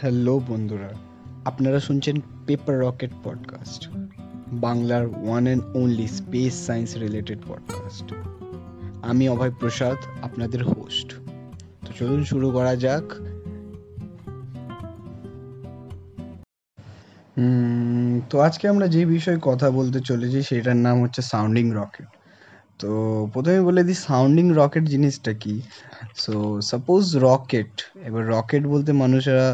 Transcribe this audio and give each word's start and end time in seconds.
Hello 0.00 0.40
বন্ধুরা, 0.48 0.90
আপনারা 1.44 1.80
শুনছেন 1.80 2.16
পেপার 2.46 2.78
রকেট 2.78 3.10
পডকাস্ট 3.24 3.88
বাংলার 4.64 5.04
one 5.06 5.44
and 5.44 5.76
only 5.76 6.06
space 6.08 6.54
science 6.66 6.96
related 6.96 7.38
podcast 7.48 8.14
আমি 9.02 9.28
অভয় 9.28 9.50
প্রসাদ, 9.50 9.96
আপনাদের 10.22 10.64
হোস্ট 10.64 11.08
তো 11.86 11.90
চলুন 11.98 12.24
শুরু 12.24 12.50
করা 12.50 12.76
যাক। 12.76 13.06
তো 18.30 18.40
আজকে 18.40 18.68
আমরা 18.68 18.86
যে 18.88 19.02
বিষয়ে 19.06 19.38
কথা 19.42 19.70
বলতে 19.70 20.00
চলেছি 20.00 20.42
সেটার 20.42 20.76
নাম 20.76 21.02
হচ্ছে 21.02 21.22
সাউন্ডিং 21.22 21.66
রকেট 21.74 22.08
তো 22.78 22.90
প্রথমে 23.32 23.60
বলে 23.60 23.82
দিই 23.84 23.94
সাউন্ডিং 23.94 24.46
রকেট 24.54 24.84
জিনিসটা 24.84 25.32
কি? 25.32 25.54
সো 26.16 26.60
সাপোজ 26.60 27.16
রকেট 27.16 27.72
এবার 28.04 28.22
রকেট 28.28 28.62
বলতে 28.66 28.92
মানুষেরা 28.92 29.48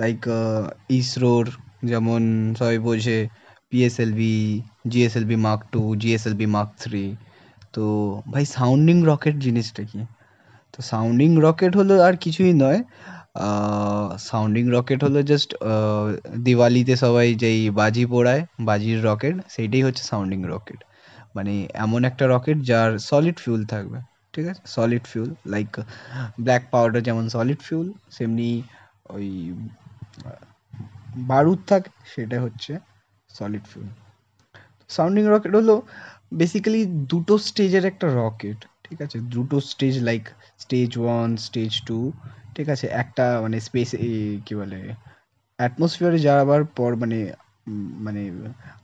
লাইক 0.00 0.20
ইসরোর 1.00 1.46
যেমন 1.90 2.22
সবাই 2.58 2.78
বোঝে 2.86 3.18
PSLV 3.70 4.36
GSLV 4.90 5.36
mark 5.46 5.60
two 5.72 5.82
GSLV 6.02 6.46
mark 6.56 6.70
three 6.82 7.04
তো 7.74 7.84
ভাই 8.32 8.44
সাউন্ডিং 8.56 8.96
রকেট 9.10 9.36
জিনিসটা 9.46 9.82
কি? 9.90 10.00
তো 10.74 10.78
সাউন্ডিং 10.92 11.30
রকেট 11.46 11.72
হলো 11.80 11.94
আর 12.06 12.14
কিছুই 12.24 12.52
নয়। 12.64 12.80
সাউন্ডিং 14.30 14.64
রকেট 14.76 15.00
হলো 15.06 15.18
জাস্ট 15.30 15.50
দিওয়ালিতে 16.46 16.94
সবাই 17.04 17.28
যেই 17.42 17.60
বাজি 17.80 18.04
পোড়ায়, 18.12 18.42
বাজির 18.68 18.98
রকেট 19.08 19.34
সেইটাই 19.54 19.82
হচ্ছে 19.86 20.02
সাউন্ডিং 20.10 20.40
রকেট 20.52 20.80
মানে 21.36 21.54
এমন 21.84 22.00
একটা 22.10 22.24
রকেট 22.34 22.58
যার 22.70 22.90
সলিড 23.08 23.38
ফিউল 23.44 23.62
থাকবে, 23.72 23.98
ঠিক 24.34 24.44
আছে? 24.50 24.62
Solid 24.74 25.04
fuel 25.10 25.30
like 25.52 25.70
black 26.44 26.62
powder 26.74 27.00
যেমন 27.08 27.24
সলিড 27.34 27.60
ফিউল 27.66 27.86
সেমনি 28.16 28.50
ওই 29.16 29.28
বারুদ 31.30 31.60
থাকে 31.66 31.90
সেটা 32.14 32.36
হচ্ছে 32.44 32.72
সলিড 33.30 33.64
ফিউল 33.70 33.88
সাউন্ডিং 34.90 35.24
রকেট 35.26 35.52
হলো 35.54 35.74
বেসিক্যালি 36.32 36.80
দুটো 37.10 37.34
স্টেজের 37.48 37.84
একটা 37.84 38.06
রকেট 38.20 38.58
ঠিক 38.84 38.98
আছে? 39.00 39.18
দুটো 39.34 39.56
stage 39.70 39.94
like 40.02 40.24
stage 40.58 40.90
one 40.98 41.28
stage 41.46 41.72
two 41.86 41.98
ঠিক 42.54 42.66
আছে? 42.74 42.86
একটা 43.02 43.24
মানে 43.44 43.56
স্পেস 43.60 43.90
কী 44.46 44.54
বলে 44.54 44.80
অ্যাটমসফিয়ারে 45.58 46.18
যাওয়ার 46.18 46.62
পর 46.76 46.90
মানে 47.02 47.18
মানে 48.06 48.22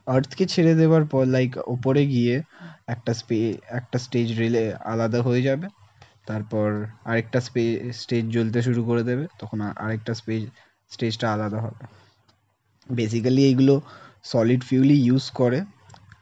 আর্থকে 0.07 0.43
ছেড়ে 0.45 0.73
দেওয়ার 0.75 1.03
পর 1.05 1.23
লাইক 1.27 1.51
ওপরে 1.75 2.01
গিয়ে 2.05 2.35
একটা 2.87 3.11
স্পে 3.13 3.37
একটা 3.79 3.97
স্টেজ 3.99 4.27
রেলে 4.39 4.63
আলাদা 4.85 5.19
হয়ে 5.21 5.41
যাবে। 5.41 5.67
তারপর 6.27 6.67
আরেকটা 7.05 7.39
স্পে 7.47 7.63
স্টেজ 7.93 8.25
জ্বলতে 8.29 8.59
শুরু 8.61 8.81
করে 8.83 9.03
দেবে। 9.03 9.25
তখন 9.39 9.59
আরেকটা 9.85 10.13
স্পেজ 10.13 10.41
স্টেজটা 10.91 11.27
আলাদা 11.33 11.59
হবে। 11.65 11.83
বেসিক্যালি 12.89 13.41
এইগুলো 13.49 13.73
সলিড 14.25 14.61
ফিউলই 14.63 14.97
ইউজ 15.07 15.25
করে। 15.39 15.59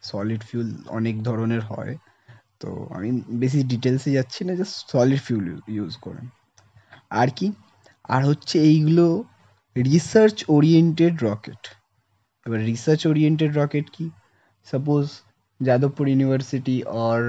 সলিড 0.10 0.42
ফিউল 0.50 0.70
অনেক 0.90 1.16
ধরনের 1.24 1.64
হয়। 1.72 1.94
তো 2.62 2.70
আমি 2.96 3.10
বেশি 3.42 3.60
ডিটেলসে 3.72 4.10
যাচ্ছি 4.18 4.42
না 4.48 4.54
জাস্ট 4.60 4.76
সলিড 4.92 5.22
ফিউল 5.28 5.46
ইউজ 5.76 5.94
করে 6.06 6.22
আর 7.22 7.30
কি? 7.38 7.48
আর 8.06 8.22
হচ্ছে 8.26 8.56
এইগুলো 8.70 9.06
রিসার্চ 9.76 10.38
ওরিয়েন্টেড 10.56 11.16
রকেট 11.24 11.62
এবার 12.46 12.60
রিসার্চ 12.72 13.02
ওরিয়েন্টেড 13.12 13.52
রকেট 13.62 13.86
কি? 13.96 14.06
Suppose 14.68 15.06
Jadavpur 15.60 16.06
university 16.08 16.78
or 17.06 17.22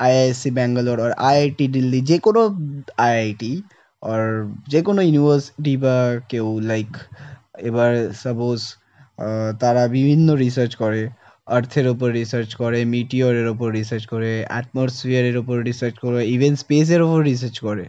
IISc 0.00 0.50
Bangalore 0.50 0.98
R 1.06 1.12
IIT 1.28 1.66
Delhi 1.76 1.98
যে 2.10 2.16
কোনো 2.18 2.40
আইআইটি 3.06 3.52
আর 4.04 4.22
যে 4.68 4.80
কোনো 4.82 5.00
ইউনিভার্সিটি 5.02 5.74
বা 5.76 5.96
কেউ 6.28 6.46
লাইক 6.62 6.90
এবার 7.60 7.92
সাপোজ 8.14 8.58
তারা 9.60 9.82
বিভিন্ন 9.88 10.28
রিসার্চ 10.36 10.72
করে 10.76 11.02
আর্থের 11.46 11.86
ওপর 11.88 12.08
রিসার্চ 12.12 12.50
করে 12.54 12.78
মিটিওরের 12.94 13.46
ওপর 13.48 13.68
রিসার্চ 13.72 14.04
করে 14.06 14.30
অ্যাটমসফিয়ারের 14.44 15.36
ওপর 15.36 15.56
রিসার্চ 15.60 15.94
করে 15.98 16.20
ইভেন 16.26 16.52
স্পেসের 16.56 17.00
ওপর 17.02 17.18
রিসার্চ 17.22 17.56
করে 17.60 17.84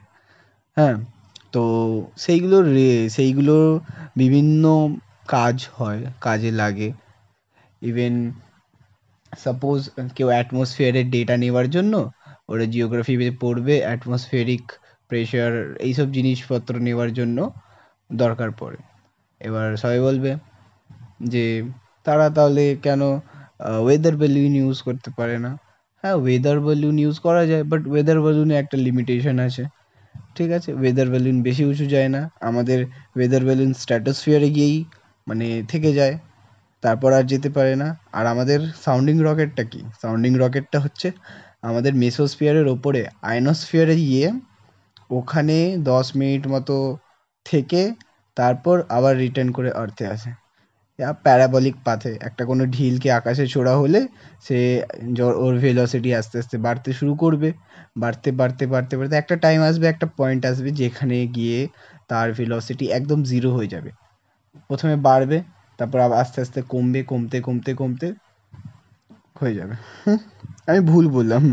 হ্যাঁ? 0.78 0.96
তো 1.54 1.64
সেইগুলোর 2.18 2.66
সেইগুলো 3.10 3.56
বিভিন্ন 4.16 4.64
কাজ 5.28 5.58
হয়, 5.78 6.02
কাজে 6.22 6.52
লাগে। 6.52 6.90
ইভেন 7.82 8.14
সাপোজ 9.34 9.80
কেউ 10.16 10.28
অ্যাটমসফিয়ারের 10.28 11.08
ডেটা 11.10 11.36
নেওয়ার 11.38 11.68
জন্য, 11.70 11.94
ওরা 12.50 12.66
জিওগ্রাফি 12.66 13.16
পড়বে 13.42 13.76
অ্যাটমসফিয়ারিক 13.82 14.66
প্রেশার 15.10 15.54
এইসব 15.80 16.08
জিনিসপত্র 16.12 16.72
নেওয়ার 16.80 17.12
জন্য 17.14 17.38
দরকার 18.10 18.50
পড়ে। 18.60 18.80
এবার 19.42 19.68
সবাই 19.82 20.00
বলবে 20.00 20.32
যে, 21.26 21.46
তারা 22.06 22.26
তাহলে 22.30 22.64
কেন 22.84 23.02
ওয়েদার 23.86 24.16
বেলুন 24.18 24.54
ইউজ 24.62 24.78
করতে 24.82 25.10
পারে 25.18 25.36
না? 25.46 25.52
হ্যাঁ 26.04 26.18
ওয়েদার 26.24 26.58
বেলুন 26.60 26.96
ইউজ 27.00 27.18
করা 27.20 27.44
যায় 27.46 27.64
বাট 27.64 27.82
ওয়েদার 27.92 28.18
বেলুনে 28.22 28.56
একটা 28.62 28.78
লিমিটেশন 28.78 29.36
আছে। 29.48 29.64
ঠিক 30.36 30.50
আছে 30.58 30.70
ওয়েদার 30.74 31.08
বেলুন 31.10 31.38
বেশি 31.48 31.64
উঁচু 31.66 31.86
যায় 31.86 32.10
না। 32.16 32.22
আমাদের 32.42 32.80
ওয়েদার 33.16 33.44
বেলুন 33.46 33.72
স্ট্র্যাটোস্ফিয়ারে 33.74 34.50
গিয়েই 34.50 34.78
মানে 35.28 35.48
থেকে 35.72 35.90
যায়। 35.94 36.16
তারপর 36.84 37.10
আর 37.18 37.26
যেতে 37.32 37.50
পারে 37.50 37.74
না। 37.76 37.88
আর 38.18 38.26
আমাদের 38.34 38.60
সাউন্ডিং 38.86 39.16
রকেটটা 39.28 39.64
কি? 39.72 39.82
সাউন্ডিং 40.02 40.32
রকেটটা 40.44 40.78
হচ্ছে 40.80 41.08
আমাদের 41.70 41.94
মেসোস্ফিয়ারের 42.04 42.68
ওপরে 42.68 43.02
আয়নোস্ফিয়ারে 43.22 43.96
গিয়ে 44.04 44.28
ওখানে 45.10 45.58
দশ 45.86 46.06
মিনিট 46.16 46.44
মতো 46.48 46.76
থেকে 47.46 47.82
তারপর 48.38 48.76
আবার 48.90 49.14
রিটার্ন 49.18 49.50
করে 49.52 49.70
আর্থে 49.74 50.06
আসে। 50.16 50.32
প্যারাবলিক 51.26 51.76
পাথে 51.86 52.12
একটা 52.22 52.44
কোনো 52.46 52.64
ঢিলকে 52.68 53.10
আকাশে 53.12 53.46
ছোড়া 53.48 53.74
হলে 53.82 54.00
সে 54.46 54.58
ওর 55.40 55.54
ভেলোসিটি 55.60 56.10
আস্তে 56.16 56.36
আস্তে 56.42 56.58
বাড়তে 56.58 56.90
শুরু 57.00 57.14
করবে। 57.16 57.50
বাড়তে 57.98 58.30
বাড়তে 58.32 58.64
বাড়তে 58.68 58.94
বাড়তে 59.00 59.16
একটা 59.18 59.36
টাইম 59.44 59.60
আসবে, 59.62 59.86
একটা 59.88 60.08
পয়েন্ট 60.18 60.42
আসবে 60.46 60.70
যেখানে 60.82 61.18
গিয়ে 61.38 61.60
তার 62.10 62.28
ভেলোসিটি 62.40 62.86
একদম 62.98 63.20
জিরো 63.32 63.50
হয়ে 63.56 63.70
যাবে। 63.74 63.90
প্রথমে 64.70 64.96
বাড়বে, 65.08 65.38
তারপর 65.80 66.00
আবার 66.00 66.18
আস্তে 66.24 66.40
আস্তে 66.42 66.60
কমবে, 66.70 67.02
কমতে 67.04 67.38
কমতে 67.42 67.72
কমতে 67.76 68.08
হয়ে 69.36 69.54
যাবে। 69.60 69.76
আমি 70.70 70.82
ভুল 70.92 71.06
বললাম। 71.18 71.44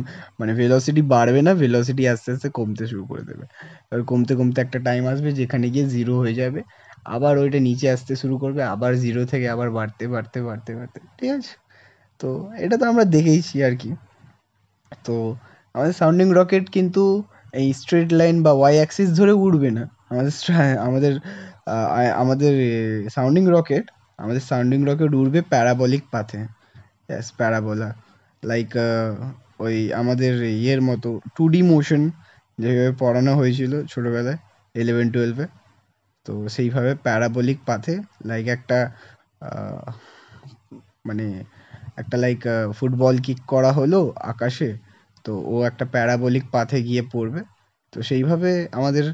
মানে 0.40 0.52
ভেলোসিটি 0.54 1.02
বাড়বে 1.14 1.40
না 1.46 1.52
ভেলোসিটি 1.62 2.02
আস্তে 2.08 2.28
আস্তে 2.34 2.48
কমতে 2.50 2.84
শুরু 2.86 3.04
করে 3.10 3.22
দেবে। 3.30 3.44
এবার 3.88 4.02
কমতে 4.10 4.32
কমতে 4.38 4.58
একটা 4.60 4.78
টাইম 4.88 5.02
আসবে 5.12 5.30
যেখানে 5.40 5.66
গিয়ে 5.74 5.86
জিরো 5.94 6.14
হয়ে 6.22 6.34
যাবে। 6.40 6.60
আবার 7.06 7.34
ওইটা 7.38 7.58
নিচে 7.68 7.86
আসতে 7.94 8.12
শুরু 8.22 8.34
করবে, 8.38 8.60
আবার 8.74 8.92
জিরো 9.04 9.22
থেকে 9.32 9.46
আবার 9.54 9.68
বাড়তে 9.78 10.04
বাড়তে 10.14 10.38
বাড়তে 10.48 10.70
বাড়তে। 10.78 10.98
ঠিক 11.18 11.30
আছে? 11.38 11.52
তো 12.20 12.28
এটা 12.64 12.76
তো 12.80 12.84
আমরা 12.92 13.04
দেখেইছি 13.16 13.56
আর 13.68 13.74
কি। 13.76 13.90
তো 15.06 15.14
আমাদের 15.74 15.94
সাউন্ডিং 15.94 16.28
রকেট 16.40 16.64
কিন্তু 16.70 17.02
এই 17.54 17.66
স্ট্রেট 17.72 18.08
লাইন 18.20 18.36
বা 18.46 18.52
ওয়াই 18.52 18.74
অ্যাক্সিস 18.80 19.08
ধরে 19.18 19.32
উড়বে 19.44 19.70
না। 19.78 19.84
আমাদের 20.10 20.32
আমাদের 20.88 21.14
আমাদের 22.22 22.52
সাউন্ডিং 23.16 23.44
রকেট 23.48 23.84
আমাদের 24.18 24.42
সাউন্ডিং 24.50 24.80
রকেট 24.90 25.10
উড়বে 25.14 25.40
প্যারাবলিক 25.52 26.04
পাথে 26.12 26.40
ইয়াস 27.08 27.26
প্যারাবোলা 27.38 27.88
লাইক 28.42 28.70
ওই 29.64 29.76
আমাদের 29.92 30.32
ইয়ের 30.62 30.80
মতো 30.82 31.08
টু 31.36 31.44
ডি 31.48 31.60
মোশন 31.62 32.02
যেভাবে 32.58 32.92
পড়ানো 32.98 33.32
হয়েছিল 33.34 33.72
ছোটোবেলায় 33.86 34.38
ইলেভেন 34.74 35.08
টুয়েলভে 35.14 35.46
তো 36.26 36.32
সেইভাবে 36.48 36.92
প্যারাবলিক 37.06 37.58
পাথে 37.66 37.94
লাইক 38.24 38.46
একটা 38.56 38.78
মানে 41.08 41.26
একটা 41.96 42.16
লাইক 42.16 42.40
ফুটবল 42.78 43.14
কিক 43.18 43.40
করা 43.46 43.70
হলো 43.72 44.00
আকাশে, 44.32 44.70
তো 45.24 45.32
ও 45.52 45.54
একটা 45.70 45.84
প্যারাবলিক 45.94 46.44
পাথে 46.52 46.78
গিয়ে 46.82 47.02
পড়বে। 47.12 47.40
তো 47.92 47.98
সেইভাবে 48.08 48.50
আমাদের 48.72 49.04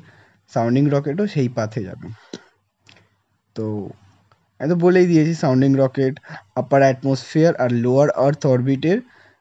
সাউন্ডিং 0.52 0.84
রকেটও 0.94 1.24
সেই 1.26 1.48
পাথে 1.58 1.80
যাবে। 1.84 2.06
তো 3.56 3.66
আমি 4.60 4.68
তো 4.72 4.76
বলেই 4.84 5.06
দিয়েছি 5.06 5.32
সাউন্ডিং 5.42 5.70
রকেট 5.82 6.14
আপার 6.60 6.80
অ্যাটমসফিয়ার 6.86 7.52
আর 7.62 7.70
লোয়ার 7.84 8.08
আর্থ 8.26 8.42
অরবিটের 8.46 8.98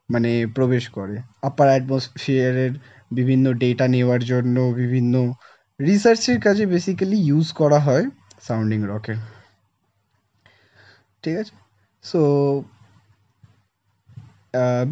মানে 0.10 0.32
প্রবেশ 0.56 0.84
করে। 0.90 1.16
আপার 1.50 1.68
অ্যাটমসফিয়ারের 1.72 2.74
বিভিন্ন 3.12 3.46
ডেটা 3.62 3.86
নেওয়ার 3.88 4.22
জন্য 4.32 4.56
বিভিন্ন 4.82 5.14
রিসার্চের 5.80 6.38
কাজে 6.46 6.64
বেসিক্যালি 6.66 7.18
ইউজ 7.30 7.48
করা 7.54 7.80
হয় 7.80 8.06
সাউন্ডিং 8.48 8.80
রকেট 8.86 9.20
ঠিক 11.24 11.36
আছে? 11.42 11.54
সো 12.04 12.22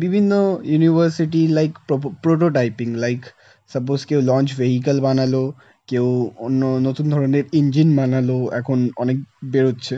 বিভিন্ন 0.02 0.32
university 0.72 1.42
like 1.58 1.72
prototyping 2.24 2.90
like 3.04 3.22
suppose 3.72 4.00
কেউ 4.10 4.20
লঞ্চ 4.22 4.50
ভেহিক্যাল 4.58 4.98
বানালো 5.08 5.44
কেউ 5.88 6.08
অন্য 6.38 6.62
নতুন 6.88 7.06
ধরনের 7.10 7.44
ইঞ্জিন 7.54 7.90
বানালো 7.96 8.38
এখন 8.52 8.80
অনেক 8.98 9.18
বেরোচ্ছে। 9.52 9.96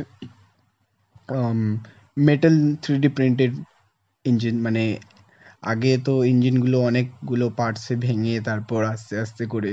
Metal 2.18 2.56
three 2.84 2.95
D 3.00 3.10
printed 3.10 3.51
engine 4.25 4.56
মানে 4.62 4.84
আগে 5.63 5.92
তো 6.06 6.13
ইঞ্জিনগুলো 6.24 6.78
অনেকগুলো 6.81 7.45
পার্টসে 7.57 7.94
ভেঙে 7.95 8.36
তারপর 8.39 8.80
আস্তে 8.86 9.13
আস্তে 9.24 9.44
করে 9.45 9.72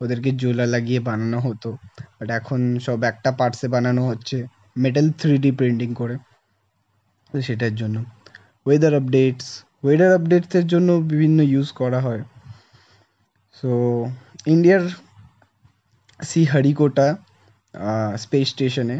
ওদেরকে 0.00 0.30
জোলা 0.40 0.66
লাগিয়ে 0.66 1.00
বানানো 1.00 1.38
হতো। 1.40 1.70
বাট 2.16 2.28
এখন 2.30 2.60
সব 2.86 2.98
একটা 3.02 3.30
পার্টসে 3.38 3.66
বানানো 3.68 4.02
হচ্ছে 4.06 4.36
মেটাল 4.76 5.06
থ্রি 5.20 5.34
ডি 5.38 5.50
প্রিন্টিং 5.50 5.90
করে। 5.94 6.14
তো 7.30 7.36
সেটার 7.40 7.74
জন্য। 7.74 7.96
ওয়েদার 8.66 8.92
আপডেটস 8.94 9.46
ওয়েদার 9.84 10.10
আপডেটসের 10.14 10.64
জন্য 10.66 10.88
বিভিন্ন 11.12 11.38
ইউজ 11.52 11.68
করা 11.72 11.98
হয়। 12.00 12.22
সো 13.56 13.70
ইন্ডিয়ার 14.46 14.82
সি 16.20 16.40
হরিকোটা 16.52 17.06
স্পেস 18.16 18.46
স্টেশনে 18.52 18.96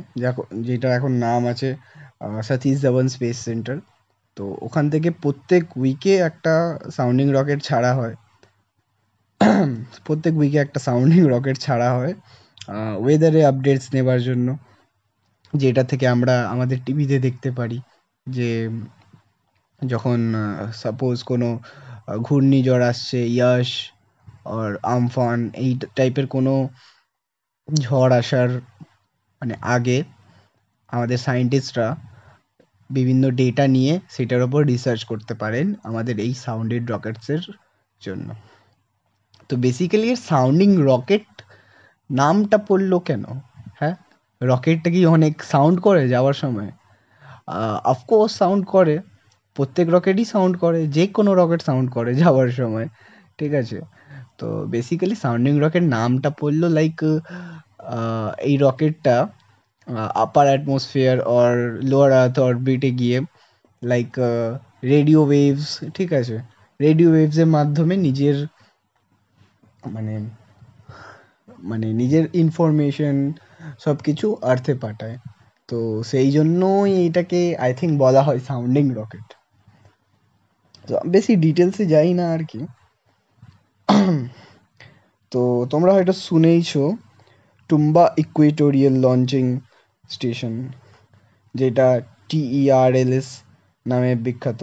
যেটা 0.66 0.88
এখন 0.98 1.12
নাম 1.26 1.40
আছে 1.52 1.68
সতীশ 2.48 2.76
ধাওয়ান 2.84 3.06
স্পেস 3.14 3.36
সেন্টার 3.46 3.76
তো 4.36 4.44
ওখান 4.66 4.84
থেকে 4.92 5.08
প্রত্যেক 5.22 5.64
উইকে 5.76 6.12
একটা 6.28 6.54
সাউন্ডিং 6.96 7.26
রকেট 7.38 7.58
ছাড়া 7.68 7.92
হয়। 7.94 8.14
প্রত্যেক 10.06 10.34
উইকে 10.40 10.58
একটা 10.58 10.78
সাউন্ডিং 10.86 11.22
রকেট 11.34 11.56
ছাড়া 11.66 11.88
হয় 11.96 12.12
ওয়েদারে 13.02 13.40
আপডেটস 13.50 13.86
নেবার 13.94 14.20
জন্য, 14.28 14.48
যেটা 15.52 15.82
থেকে 15.90 16.04
আমরা 16.14 16.34
আমাদের 16.54 16.78
টিভিতে 16.86 17.16
দেখতে 17.26 17.48
পারি 17.58 17.78
যে, 18.26 18.50
যখন 19.82 20.18
সাপোজ 20.82 21.16
কোনো 21.30 21.48
ঘূর্ণিঝড় 22.26 22.84
আসছে 22.92 23.18
ইয়াস 23.36 23.70
আর 24.56 24.70
আমফান 24.94 25.38
এই 25.62 25.70
টাইপের 25.96 26.26
কোনো 26.34 26.52
ঝড় 27.74 28.18
আসার 28.18 28.48
মানে 29.42 29.54
আগে 29.62 30.02
আমাদের 30.88 31.18
সায়েন্টিস্টরা 31.18 31.96
বিভিন্ন 32.90 33.30
ডেটা 33.30 33.66
নিয়ে 33.66 34.00
সেটার 34.10 34.42
ওপর 34.42 34.66
রিসার্চ 34.66 35.04
করতে 35.04 35.34
পারেন 35.34 35.74
আমাদের 35.84 36.18
এই 36.18 36.34
সাউন্ডেড 36.34 36.90
রকেটসের 36.90 37.38
জন্য। 38.00 38.34
তো 39.48 39.56
বেসিক্যালি 39.56 40.10
এর 40.10 40.16
সাউন্ডিং 40.16 40.76
রকেট 40.82 41.42
নামটা 42.10 42.58
পড়ল 42.58 42.98
কেন? 42.98 43.24
হ্যাঁ? 43.80 43.94
রকেটটা 44.42 44.90
কি 44.90 45.06
অনেক 45.06 45.42
সাউন্ড 45.42 45.80
করে 45.80 46.08
যাওয়ার 46.08 46.34
সময়? 46.34 46.70
অফকোর্স 47.84 48.38
সাউন্ড 48.38 48.66
করে। 48.66 48.98
প্রত্যেক 49.54 49.88
রকেটই 49.88 50.24
সাউন্ড 50.24 50.58
করে। 50.58 50.86
যে 50.86 51.06
কোনো 51.06 51.34
রকেট 51.34 51.62
সাউন্ড 51.62 51.90
করে 51.90 52.14
যাওয়ার 52.14 52.48
সময়। 52.48 52.88
ঠিক 53.38 53.54
আছে? 53.54 53.80
তো 54.38 54.46
বেসিক্যালি 54.72 55.16
সাউন্ডিং 55.18 55.54
রকেট 55.64 55.84
নামটা 55.88 56.30
পড়ল 56.38 56.62
লাইক 56.76 56.96
এই 58.46 58.54
রকেটটা 58.58 59.16
upper 60.24 60.44
atmosphere 60.50 61.16
or 61.32 61.52
lower 61.90 62.10
earth 62.20 62.36
অরবিটে 62.40 62.90
গিয়ে 63.00 63.18
লাইক 63.82 64.10
রেডিও 64.84 65.20
ওয়েভস 65.24 65.68
ঠিক 65.96 66.10
আছে? 66.20 66.36
রেডিও 66.80 67.08
ওয়েভসের 67.10 67.48
মাধ্যমে 67.56 67.94
নিজের 68.06 68.36
মানে 69.88 70.14
মানে 71.64 71.88
নিজের 72.00 72.24
ইনফরমেশন 72.42 73.16
সব 73.80 73.96
কিছু 74.06 74.26
আর্থে 74.50 74.72
পাঠায়। 74.82 75.16
তো 75.68 75.78
সেই 76.10 76.28
জন্যই 76.36 76.92
এটাকে 77.06 77.40
আই 77.58 77.72
থিঙ্ক 77.78 77.92
বলা 78.04 78.22
হয় 78.22 78.40
সাউন্ডিং 78.48 78.84
রকেট 78.98 79.26
তো 80.84 80.94
বেশি 81.14 81.32
ডিটেলসে 81.44 81.84
যাই 81.92 82.10
না 82.18 82.24
আর 82.34 82.42
কি। 82.50 82.60
তো 85.32 85.42
তোমরা 85.70 85.90
হয়তো 85.92 86.14
শুনেইছো 86.28 86.82
টুম্বা 87.70 88.04
ইকুয়েটোরিয়াল 88.16 88.94
লঞ্চিং 88.96 89.44
স্টেশন, 90.10 90.54
যেটা 91.54 91.86
টিইআরএলএস 92.28 93.28
নামে 93.86 94.12
বিখ্যাত। 94.16 94.60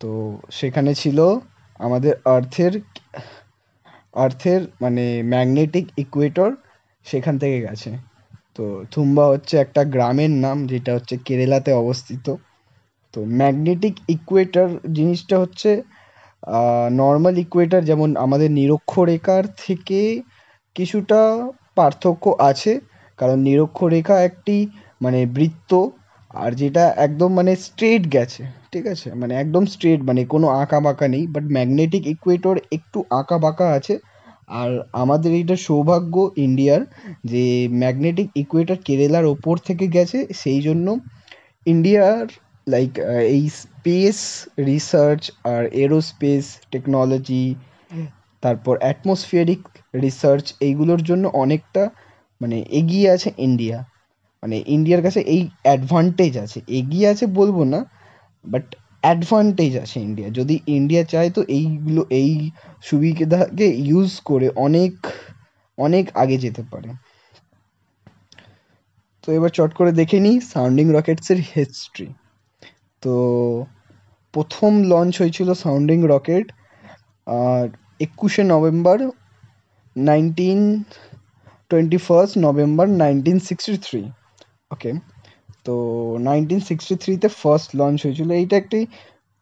তো 0.00 0.10
সেখানে 0.50 0.92
ছিল 0.94 1.18
আমাদের 1.80 2.12
আর্থের 2.36 2.72
আর্থের 4.14 4.60
মানে 4.80 5.04
ম্যাগনেটিক 5.24 5.86
ইকুয়েটর 5.98 6.50
সেখান 7.06 7.34
থেকে 7.38 7.58
গেছে। 7.60 7.90
তো 8.56 8.64
থুম্বা 8.92 9.24
হচ্ছে 9.26 9.54
একটা 9.56 9.82
গ্রামের 9.94 10.32
নাম, 10.44 10.56
যেটা 10.66 10.90
হচ্ছে 10.94 11.14
কেরালাতে 11.26 11.70
অবস্থিত। 11.72 12.26
তো 13.14 13.20
ম্যাগনেটিক 13.40 13.94
ইকুয়েটর 14.08 14.68
জিনিসটা 14.92 15.36
হচ্ছে 15.38 15.70
নর্মাল 17.00 17.34
ইকুয়েটর 17.44 17.82
যেমন 17.90 18.08
আমাদের 18.24 18.50
নিরক্ষরেখার 18.58 19.44
থেকে 19.64 20.00
কিছুটা 20.76 21.20
পার্থক্য 21.78 22.24
আছে। 22.50 22.72
কারণ 23.18 23.38
নিরক্ষরেখা 23.48 24.16
একটি 24.28 24.56
মানে 25.04 25.20
বৃত্ত 25.36 25.72
আর 26.42 26.50
যেটা 26.60 26.84
একদম 27.06 27.30
মানে 27.38 27.52
স্ট্রেট 27.66 28.02
গেছে, 28.14 28.42
ঠিক 28.72 28.84
আছে? 28.94 29.08
মানে 29.20 29.32
একদম 29.42 29.64
স্ট্রেট 29.72 30.00
মানে 30.08 30.20
কোনো 30.34 30.46
আঁকা 30.62 30.78
বাঁকা 30.86 31.06
নেই 31.14 31.24
বাট 31.34 31.44
ম্যাগনেটিক 31.56 32.02
ইকুয়েটর 32.14 32.56
একটু 32.76 32.98
আঁকা 33.20 33.36
বাঁকা 33.44 33.66
আছে। 33.78 33.94
আর 34.60 34.70
আমাদের 35.02 35.30
এইটা 35.40 35.56
সৌভাগ্য 35.66 36.14
ইন্ডিয়ার 36.46 36.80
যে 37.32 37.44
ম্যাগনেটিক 37.82 38.28
ইকুয়েটর 38.42 38.78
কেরালার 38.86 39.26
ওপর 39.34 39.54
থেকে 39.68 39.84
গেছে, 39.96 40.18
সেই 40.42 40.60
জন্য 40.66 40.86
ইন্ডিয়ার 41.66 42.26
লাইক 42.66 42.92
এই 43.34 43.42
স্পেস 43.60 44.18
রিসার্চ 44.70 45.22
আর 45.54 45.62
এরোস্পেস 45.84 46.44
টেকনোলজি 46.72 47.44
তারপর 48.42 48.74
অ্যাটমসফিয়ারিক 48.78 49.62
রিসার্চ 50.04 50.44
এইগুলোর 50.60 51.00
জন্য 51.02 51.24
অনেকটা 51.34 51.82
মানে 52.40 52.56
এগিয়ে 52.70 53.08
আছে 53.10 53.28
ইন্ডিয়া 53.38 53.78
মানে 54.42 54.56
ইন্ডিয়ার 54.66 55.02
কাছে 55.02 55.20
এই 55.34 55.42
অ্যাডভান্টেজ 55.62 56.32
আছে। 56.36 56.58
এগিয়ে 56.78 57.06
আছে 57.08 57.24
বলব 57.38 57.56
না 57.64 57.80
বাট 58.44 58.66
অ্যাডভান্টেজ 59.02 59.72
আছে 59.84 59.96
ইন্ডিয়া 60.00 60.28
যদি 60.30 60.54
ইন্ডিয়া 60.76 61.02
চায় 61.04 61.30
তো 61.30 61.40
এইগুলো 61.58 62.02
এই 62.20 62.32
সুবিধাকে 62.82 63.66
ইউজ 63.88 64.10
করে 64.20 64.48
অনেক 64.66 64.94
অনেক 65.78 66.04
আগে 66.14 66.36
যেতে 66.38 66.62
পারে। 66.72 66.90
তো 69.24 69.28
এবার 69.32 69.50
চট 69.50 69.70
করে 69.74 69.90
দেখে 69.92 70.18
নিই 70.20 70.36
সাউন্ডিং 70.52 70.86
রকেটসের 70.96 71.38
হিস্ট্রি 71.52 72.08
তো 73.02 73.14
প্রথম 74.34 74.72
লঞ্চ 74.82 75.12
হয়েছিল 75.20 75.48
সাউন্ডিং 75.64 75.98
রকেট 76.12 76.46
আর 77.26 77.64
একুশে 78.00 78.42
November 78.44 78.98
nineteen 79.96 80.60
twenty 81.70 81.98
first 82.06 82.34
November 82.38 82.86
nineteen 83.02 83.38
sixty 83.48 83.78
three 83.86 84.02
okay 84.70 84.90
তো 85.66 85.74
নাইনটিন 86.28 86.60
সিক্সটি 86.60 86.94
থ্রিতে 87.02 87.28
ফার্স্ট 87.40 87.68
লঞ্চ 87.76 87.98
হয়েছিল। 88.04 88.28
এইটা 88.40 88.56
একটি 88.56 88.80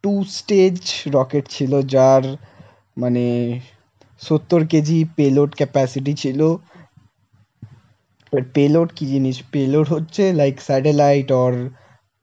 টু 0.03 0.11
স্টেজ 0.37 0.75
রকেট 1.17 1.45
ছিল, 1.47 1.71
যার 1.95 2.23
মানে 2.97 3.25
সত্তর 4.21 4.61
কেজি 4.71 4.99
পেলোড 5.17 5.51
ক্যাপাসিটি 5.55 6.13
ছিল। 6.13 6.39
পেলোড 8.55 8.89
কী 8.95 9.05
জিনিস? 9.05 9.35
পেলোড 9.53 9.87
হচ্ছে 9.89 10.23
লাইক 10.33 10.55
স্যাটেলাইট 10.61 11.29
অর 11.43 11.53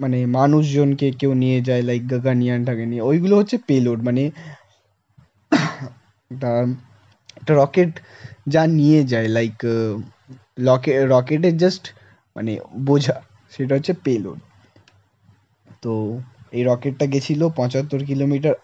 মানে 0.03 0.19
মানুষজনকে 0.39 1.07
কেউ 1.21 1.33
নিয়ে 1.43 1.59
যায় 1.69 1.83
লাইক 1.89 2.03
গাগানিয়ানটাকে 2.13 2.85
নিয়ে 2.91 3.03
ওইগুলো 3.11 3.35
হচ্ছে 3.41 3.57
পেলোড 3.69 3.99
মানে 4.09 4.23
একটা 6.31 7.53
রকেট 7.61 7.93
যা 8.55 8.63
নিয়ে 8.79 9.01
যায় 9.13 9.29
লাইক 9.37 9.57
লকে 10.67 10.93
রকেটের 11.15 11.55
জাস্ট 11.63 11.85
মানে 12.37 12.53
বোঝা, 12.89 13.17
সেটা 13.53 13.73
হচ্ছে 13.77 13.93
পেলোড 14.05 14.39
তো 15.83 15.93
এই 16.57 16.63
রকেটটা 16.71 17.05
গেছিল 17.13 17.41
পঁচাত্তর 17.59 18.01
কিলোমিটার 18.11 18.55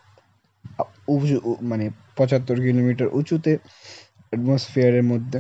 মানে 1.71 1.87
পঁচাত্তর 2.18 2.59
কিলোমিটার 2.66 3.09
উঁচুতে 3.18 3.52
অ্যাটমসফিয়ারের 4.28 5.04
মধ্যে। 5.12 5.38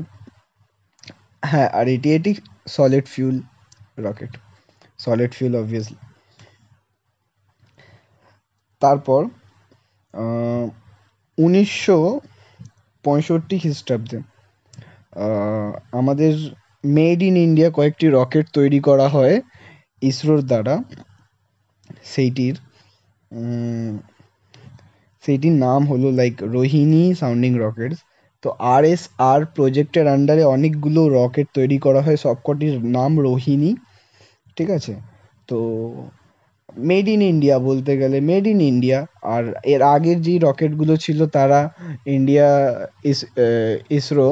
হ্যাঁ 1.42 1.68
আর 1.78 1.86
এটি 1.94 2.08
এটি 2.16 2.30
solid 2.74 3.06
fuel 3.14 3.36
rocket 4.06 4.32
solid 5.00 5.32
fuel 5.38 5.54
obviously 5.56 5.96
তারপর 8.82 9.20
উনিশশো 11.38 11.98
পঁয়ষট্টি 13.04 13.56
খ্রিস্টাব্দে 13.62 14.18
আমাদের 16.00 16.32
মেড 16.94 17.18
ইন 17.28 17.34
ইন্ডিয়া 17.46 17.70
কয়েকটি 17.70 18.06
রকেট 18.10 18.46
তৈরি 18.52 18.80
করা 18.88 19.06
হয় 19.08 19.34
ইসরোর 20.02 20.40
দ্বারা। 20.50 20.74
সেইটির 22.04 22.54
সেইটির 25.24 25.54
নাম 25.66 25.80
হলো 25.90 26.08
লাইক 26.10 26.34
রোহিণী 26.54 27.02
সাউন্ডিং 27.20 27.52
রকেটস 27.64 27.98
তো 28.44 28.48
আর 28.74 28.82
এস 28.92 29.02
আর 29.30 29.40
প্রজেক্টের 29.56 30.06
আন্ডারে 30.14 30.44
অনেকগুলো 30.54 31.00
রকেট 31.18 31.46
তৈরি 31.54 31.78
করা 31.86 32.00
হয়। 32.06 32.18
সবকটির 32.24 32.74
নাম 32.96 33.12
রোহিণী। 33.20 33.70
ঠিক 34.58 34.68
আছে? 34.78 34.94
তো 35.48 35.58
মেড 36.84 37.06
ইন 37.08 37.20
ইন্ডিয়া 37.32 37.56
বলতে 37.68 37.92
গেলে 38.00 38.16
মেড 38.30 38.44
ইন 38.46 38.58
ইন্ডিয়া 38.70 38.98
আর 39.34 39.44
এর 39.72 39.80
আগের 39.94 40.18
যেই 40.26 40.38
রকেটগুলো 40.46 40.94
ছিল 41.04 41.18
তারা 41.36 41.60
ইন্ডিয়া 42.16 42.48
ইস 43.04 43.20
ইসরো 43.98 44.28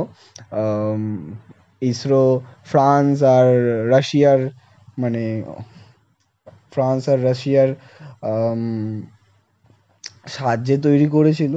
ইসরো, 1.82 2.22
ফ্রান্স 2.70 3.16
আর 3.36 3.48
রাশিয়ার 3.90 4.40
মানে 4.98 5.22
ফ্রান্স 6.72 7.02
আর 7.12 7.18
রাশিয়ার 7.24 7.70
সাহায্যে 10.34 10.76
তৈরি 10.86 11.08
করেছিল। 11.08 11.54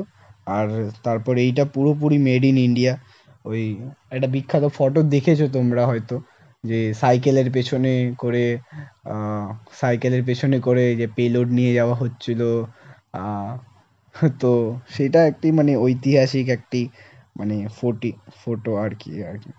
আর 0.48 0.68
তারপর 1.04 1.34
এইটা 1.46 1.64
পুরোপুরি 1.76 2.18
মেড 2.28 2.44
ইন 2.46 2.58
ইন্ডিয়া 2.68 2.94
ওই 3.46 3.62
একটা 4.12 4.28
বিখ্যাত 4.36 4.64
ফটো 4.78 5.02
দেখেছ 5.14 5.40
তোমরা 5.56 5.84
হয়তো। 5.86 6.16
যে 6.64 6.80
সাইকেলের 6.94 7.50
পেছনে 7.52 7.94
করে 8.18 8.46
সাইকেলের 9.72 10.24
পেছনে 10.24 10.58
করে 10.60 10.84
যে 10.96 11.08
পেলোড 11.18 11.50
নিয়ে 11.52 11.74
যাওয়া 11.74 11.96
হচ্ছিল 11.96 12.42
তো 14.42 14.52
সেটা 14.90 15.20
একটি 15.28 15.48
মানে 15.52 15.72
ঐতিহাসিক 15.78 16.46
একটি 16.50 16.82
মানে 17.40 17.58
ফোটি, 17.78 18.12
ফটো 18.40 18.72
আর 18.76 18.92
কি 19.00 19.12
আর 19.24 19.36
কি। 19.38 19.52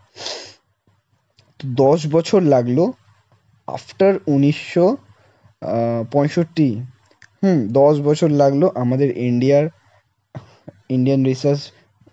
তো 1.61 1.65
দশ 1.75 2.01
বছর 2.07 2.41
লাগল 2.55 2.79
আফটার 3.69 4.15
উনিশশো 4.27 4.87
পঁয়ষট্টি। 6.13 6.69
হুম, 7.43 7.59
দশ 7.73 7.95
বছর 8.01 8.31
লাগল 8.43 8.63
আমাদের 8.75 9.09
ইন্ডিয়ার, 9.29 9.65
Indian 10.89 11.21
research, 11.25 11.61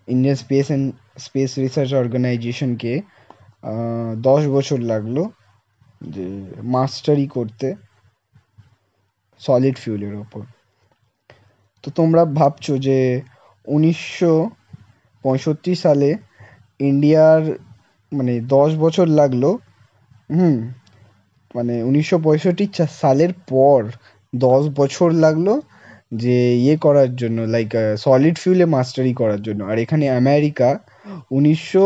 Indian 0.08 0.38
space 0.44 0.66
and 0.68 0.86
space 1.26 1.50
research 1.64 1.90
অর্গানাইজেশনকে 1.94 2.94
দশ 4.22 4.42
বছর 4.56 4.80
লাগল 4.92 5.18
যে 6.10 6.28
মাস্টারি 6.74 7.26
করতে 7.28 7.68
সলিড 9.42 9.76
ফিউলের 9.84 10.16
ওপর। 10.16 10.44
তো 11.84 11.88
তোমরা 11.98 12.24
ভাবছ 12.40 12.66
যে 12.88 12.98
উনিশশো 13.68 14.34
পঁয়ষট্টি 15.26 15.74
সালে 15.76 16.10
ইন্ডিয়ার 16.80 17.42
মানে 18.12 18.34
দশ 18.48 18.70
বছর 18.84 19.06
লাগল, 19.20 19.44
হুম 20.30 20.58
মানে 21.56 21.76
উনিশশো 21.84 22.18
পঁয়ষট্টি 22.26 22.66
সালের 23.02 23.32
পর 23.48 23.80
দশ 24.34 24.64
বছর 24.76 25.10
লাগল 25.26 25.48
যে 26.16 26.38
ইয়ে 26.58 26.76
করার 26.78 27.10
জন্য 27.16 27.38
লাইক 27.54 27.72
সলিড 27.98 28.36
ফিউলে 28.38 28.66
মাস্টারি 28.68 29.14
করার 29.14 29.42
জন্য। 29.42 29.62
আর 29.66 29.78
এখানে 29.84 30.06
আমেরিকা 30.22 30.70
উনিশশো 31.32 31.86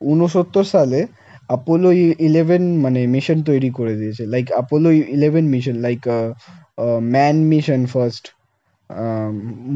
উনসত্তর 0.00 0.64
সালে 0.64 1.00
অ্যাপোলো 1.48 1.90
ইলেভেন 2.28 2.64
মানে 2.84 3.00
মিশন 3.14 3.38
তৈরি 3.42 3.70
করে 3.70 3.94
দিয়েছে। 4.00 4.22
Like 4.26 4.46
Apollo 4.52 4.88
eleven 5.16 5.44
mission 5.54 5.76
like 5.86 6.00
man 7.14 7.36
mission 7.50 7.80
first 7.92 8.24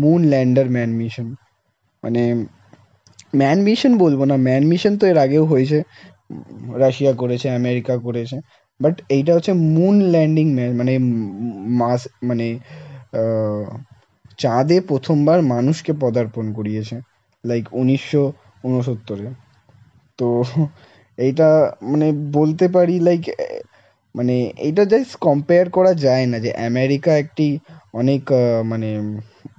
moon 0.03 0.21
lander 0.33 0.67
man 0.77 0.91
mission 1.01 1.27
মানে 2.03 2.23
ম্যান 3.35 3.59
মিশন 3.65 3.93
বলব 3.99 4.21
না 4.31 4.37
ম্যান 4.47 4.63
মিশন 4.71 4.93
তো 5.01 5.05
এর 5.07 5.19
আগেও 5.19 5.45
হয়েছে। 5.45 5.79
রাশিয়া 6.83 7.13
করেছে 7.13 7.47
আমেরিকা 7.61 7.95
করেছে। 8.07 8.37
বাট 8.81 8.95
এইটা 9.17 9.33
হচ্ছে 9.37 9.53
মুন 9.75 9.95
ল্যান্ডিং 10.15 10.47
ম্যান 10.57 10.71
মানে 10.81 10.93
মাস 11.81 12.01
মানে 12.29 12.47
চাঁদে 14.39 14.77
প্রথমবার 14.91 15.39
মানুষকে 15.55 15.93
পদার্পণ 16.03 16.47
করিয়েছে। 16.55 16.97
লাইক 17.45 17.65
উনিশশো 17.73 18.23
উনসত্তরে। 18.65 19.27
তো 20.19 20.27
এইটা 21.19 21.49
মানে 21.91 22.07
বলতে 22.33 22.67
পারি 22.69 22.95
লাইক 23.01 23.23
মানে 24.15 24.35
এইটা 24.59 24.83
জাস্ট 24.93 25.13
কম্পেয়ার 25.23 25.67
করা 25.71 25.93
যায় 26.05 26.27
না 26.27 26.39
যে 26.41 26.51
আমেরিকা 26.69 27.13
একটি 27.19 27.47
অনেক 27.95 28.23
মানে 28.71 28.91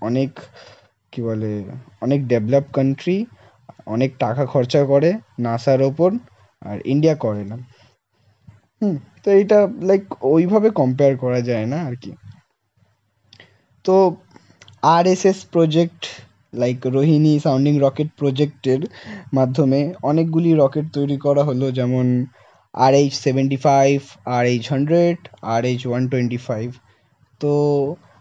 অনেক, 0.01 0.31
কী 1.13 1.19
বলে, 1.21 1.51
অনেক 2.01 2.19
ডেভেলপ 2.27 2.65
কান্ট্রি 2.73 3.17
অনেক 3.87 4.11
টাকা 4.19 4.43
খরচা 4.45 4.81
করে 4.85 5.09
নাসার 5.39 5.81
ওপর 5.81 6.09
আর 6.61 6.77
ইন্ডিয়া 6.85 7.15
করে 7.17 7.43
না। 7.45 7.57
হুম, 8.81 8.95
তো 9.23 9.27
এইটা 9.31 9.57
লাইক 9.81 10.03
ওইভাবে 10.31 10.69
কম্পেয়ার 10.79 11.13
করা 11.17 11.39
যায় 11.49 11.67
না 11.67 11.77
আর 11.87 11.95
কি। 11.95 12.11
তো 13.85 13.95
R 14.89 15.05
S 15.07 15.23
S 15.25 15.39
project 15.51 16.01
like 16.61 16.79
Rohini 16.95 17.33
sounding 17.45 17.73
rocket 17.85 18.09
প্রজেক্টের 18.19 18.81
মাধ্যমে 19.37 19.79
অনেকগুলি 20.09 20.51
রকেট 20.61 20.85
তৈরি 20.97 21.17
করা 21.25 21.41
হলো, 21.49 21.67
যেমন 21.77 22.05
R 22.75 22.93
H 23.01 23.13
seventy 23.25 23.57
five 23.65 23.97
R 24.35 24.43
H 24.53 24.63
hundred 24.73 25.17
R 25.53 25.61
H 25.71 25.81
one 25.89 26.03
twenty 26.11 26.39
five 26.47 26.67
তো 27.41 27.53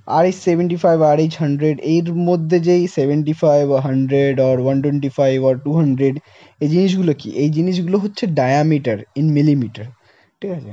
R 0.09 0.25
H 0.29 0.39
seventy 0.49 0.79
five 0.85 0.97
R 1.11 1.19
H 1.25 1.35
hundred 1.43 1.77
এর 1.95 2.07
মধ্যে 2.29 2.57
যেই 2.69 2.83
সেভেন্টি 2.97 3.35
ফাইভ 3.43 3.65
হান্ড্রেড 3.87 4.35
আর 4.49 4.57
ওয়ান 4.65 4.77
টোয়েন্টি 4.85 5.11
ফাইভ 5.19 5.37
আর 5.49 5.57
টু 5.65 5.71
হান্ড্রেড 5.81 6.15
এই 6.61 6.69
জিনিসগুলো 6.75 7.13
কি? 7.21 7.29
এই 7.43 7.49
জিনিসগুলো 7.57 7.97
হচ্ছে 8.05 8.25
ডায়ামিটার 8.41 8.99
ইন 9.21 9.27
মিলিমিটার 9.37 9.87
ঠিক 10.43 10.51
আছে? 10.59 10.73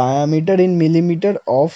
Diameter 0.00 0.58
in 0.66 0.72
millimetre 0.82 1.34
of 1.62 1.70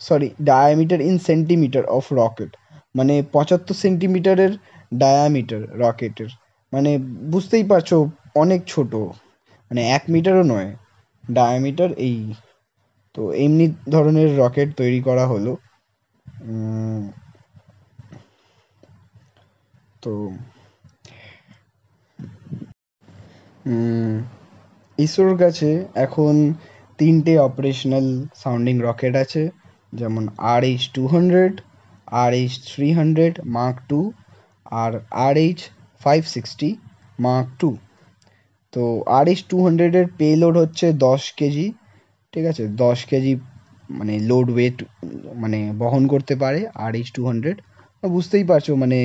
sorry 0.00 0.28
diameter 0.50 1.00
in 1.08 1.16
centimetre 1.28 1.84
of 1.96 2.04
rocket 2.22 2.50
মানে 2.94 3.14
পঁচাত্তর 3.34 3.76
সেন্টিমিটারের 3.82 4.52
ডায়ামিটার 4.92 5.62
রকেটের। 5.82 6.30
মানে 6.72 6.90
বুঝতেই 7.32 7.64
পারছ, 7.70 7.90
অনেক 8.42 8.60
ছোট। 8.66 8.92
মানে 9.70 9.82
এক 9.96 10.02
মিটারও 10.14 10.44
নয় 10.52 10.70
ডায়ামিটার 11.24 11.90
এই। 12.08 12.18
তো 13.14 13.22
এমনি 13.44 13.66
ধরনের 13.90 14.30
রকেট 14.42 14.68
তৈরি 14.80 15.00
করা 15.08 15.24
হলো। 15.32 15.52
তো 20.02 20.12
ইসরোর 24.98 25.36
কাছে 25.38 25.68
এখন 26.06 26.34
তিনটে 26.98 27.32
অপারেশনাল 27.48 28.06
সাউন্ডিং 28.42 28.74
রকেট 28.88 29.14
আছে, 29.24 29.42
যেমন 29.92 30.24
R 30.52 30.62
H 30.70 30.82
two 30.96 31.02
hundred 31.06 31.54
R 32.14 32.30
H 32.40 32.52
three 32.70 32.88
hundred 32.98 33.34
mark 33.56 33.76
two 33.90 34.00
আর 34.82 34.92
R 35.26 35.34
H 35.46 35.58
five 36.00 36.22
sixty 36.34 36.70
mark 37.18 37.48
two 37.60 37.70
তো 38.72 38.82
আর 39.18 39.26
এইচ 39.28 39.40
টু 39.50 39.56
হান্ড্রেডের 39.66 40.06
পে 40.18 40.28
লোড 40.42 40.54
হচ্ছে 40.62 40.86
দশ 41.06 41.22
কেজি, 41.38 41.66
ঠিক 42.32 42.44
আছে? 42.50 42.64
দশ 42.84 42.98
কেজি 43.10 43.32
মানে 43.90 44.14
লোড 44.30 44.46
ওয়েট 44.50 44.76
মানে 45.42 45.58
বহন 45.78 46.02
করতে 46.12 46.34
পারে 46.42 46.60
আর 46.84 46.92
এইচ 46.98 47.08
টু 47.16 47.22
হান্ড্রেড 47.28 47.56
বুঝতেই 48.02 48.44
পারছ 48.50 48.66
মানে 48.82 48.98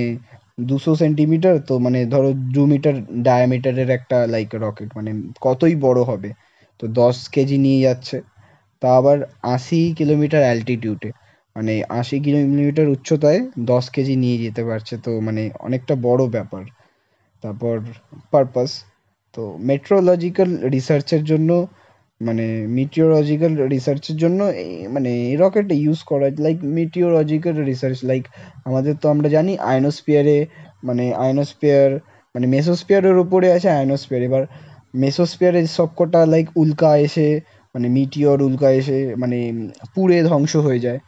দুশো 0.69 0.91
সেন্টিমিটার 0.95 1.55
তো 1.69 1.73
মানে 1.85 1.99
ধরো 2.13 2.29
দু 2.55 2.61
মিটার 2.71 2.95
ডায়ামিটারের 3.27 3.89
একটা 3.97 4.17
লাইক 4.33 4.49
রকেট 4.65 4.89
মানে 4.97 5.11
কতই 5.41 5.75
বড় 5.85 5.99
হবে। 6.03 6.29
তো 6.79 6.85
দশ 7.01 7.17
কেজি 7.33 7.57
নিয়ে 7.65 7.79
যাচ্ছে। 7.87 8.17
তা 8.81 8.87
আবার 8.99 9.17
আশি 9.55 9.79
কিলোমিটার 9.99 10.41
অ্যালটিটিউডে 10.47 11.09
মানে 11.59 11.73
আশি 11.99 12.17
কিলোমিটার 12.25 12.87
উচ্চতায় 12.95 13.39
দশ 13.71 13.85
কেজি 13.95 14.13
নিয়ে 14.23 14.37
যেতে 14.43 14.61
পারছে, 14.69 14.93
তো 15.05 15.11
মানে 15.27 15.41
অনেকটা 15.67 15.93
বড় 16.07 16.21
ব্যাপার। 16.35 16.63
তারপর 17.43 17.75
পারপাস 18.33 18.69
তো 19.37 19.41
মেট্রোলজিক্যাল 19.69 20.49
রিসার্চের 20.75 21.23
জন্য 21.31 21.49
মানে 22.21 22.45
মিটিওরলজিক্যাল 22.77 23.53
রিসার্চের 23.75 24.17
জন্য 24.23 24.39
মানে 24.95 25.11
রকেট 25.43 25.67
ইউজ 25.79 25.99
করা 26.09 26.27
লাইক 26.45 26.57
মিটিওরলজিক্যাল 26.77 27.55
রিসার্চ 27.71 27.97
লাইক 28.09 28.23
আমাদের 28.65 28.93
তো 29.01 29.05
আমরা 29.13 29.27
জানি 29.35 29.53
আয়নোস্ফিয়ারে 29.71 30.37
মানে 30.83 31.05
আয়নোস্ফিয়ার 31.23 31.89
মানে 32.35 32.45
মেসোস্ফিয়ারের 32.55 33.17
উপরে 33.25 33.47
আছে 33.55 33.69
আয়নোস্ফিয়ার 33.71 34.21
এবার 34.23 34.43
মেসোস্ফিয়ারে 35.03 35.61
সবকটা 35.77 36.19
লাইক 36.33 36.47
উল্কা 36.55 36.91
এসে 37.07 37.27
মানে 37.75 37.87
মিটিওর 37.95 38.39
উল্কা 38.41 38.69
এসে 38.79 38.97
মানে 39.15 39.37
পুড়ে 39.93 40.17
ধ্বংস 40.29 40.53
হয়ে 40.67 40.83
যায়। 40.85 40.99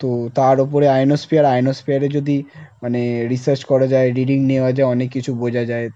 তো 0.00 0.08
তার 0.34 0.56
ওপরে 0.60 0.86
আয়নোস্ফিয়ার 0.88 1.44
আয়নোস্ফিয়ারে 1.44 2.08
যদি 2.08 2.36
মানে 2.82 3.00
রিসার্চ 3.28 3.60
করা 3.64 3.86
যায় 3.86 4.08
রিডিং 4.18 4.38
নেওয়া 4.52 4.70
যায়, 4.76 4.88
অনেক 4.94 5.08
কিছু 5.10 5.30
বোঝা 5.34 5.64
যায়। 5.64 5.86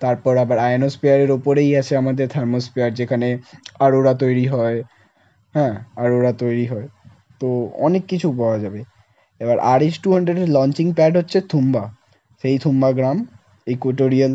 তারপর 0.00 0.32
আবার 0.36 0.58
আয়নোস্ফিয়ারের 0.58 1.30
ওপরেই 1.30 1.70
আছে 1.76 1.92
আমাদের 1.96 2.26
থার্মোস্ফিয়ার, 2.28 2.90
যেখানে 2.90 3.28
আরোরা 3.80 4.12
তৈরি 4.14 4.46
হয়। 4.46 4.78
হ্যাঁ 5.54 5.74
আরোরা 5.96 6.32
তৈরি 6.42 6.66
হয়। 6.66 6.86
তো 7.40 7.48
অনেক 7.86 8.02
কিছু 8.06 8.28
পাওয়া 8.38 8.58
যাবে। 8.58 8.80
এবার 9.40 9.58
আর 9.72 9.80
এইচ 9.82 9.96
টু 10.04 10.08
হান্ড্রেডের 10.14 10.48
লঞ্চিং 10.56 10.86
প্যাড 10.98 11.12
হচ্ছে 11.16 11.38
থুম্বা। 11.50 11.84
সেই 12.44 12.56
থুম্বা 12.58 12.90
গ্রাম 12.92 13.18
ইকুয়েটোরিয়াল 13.66 14.32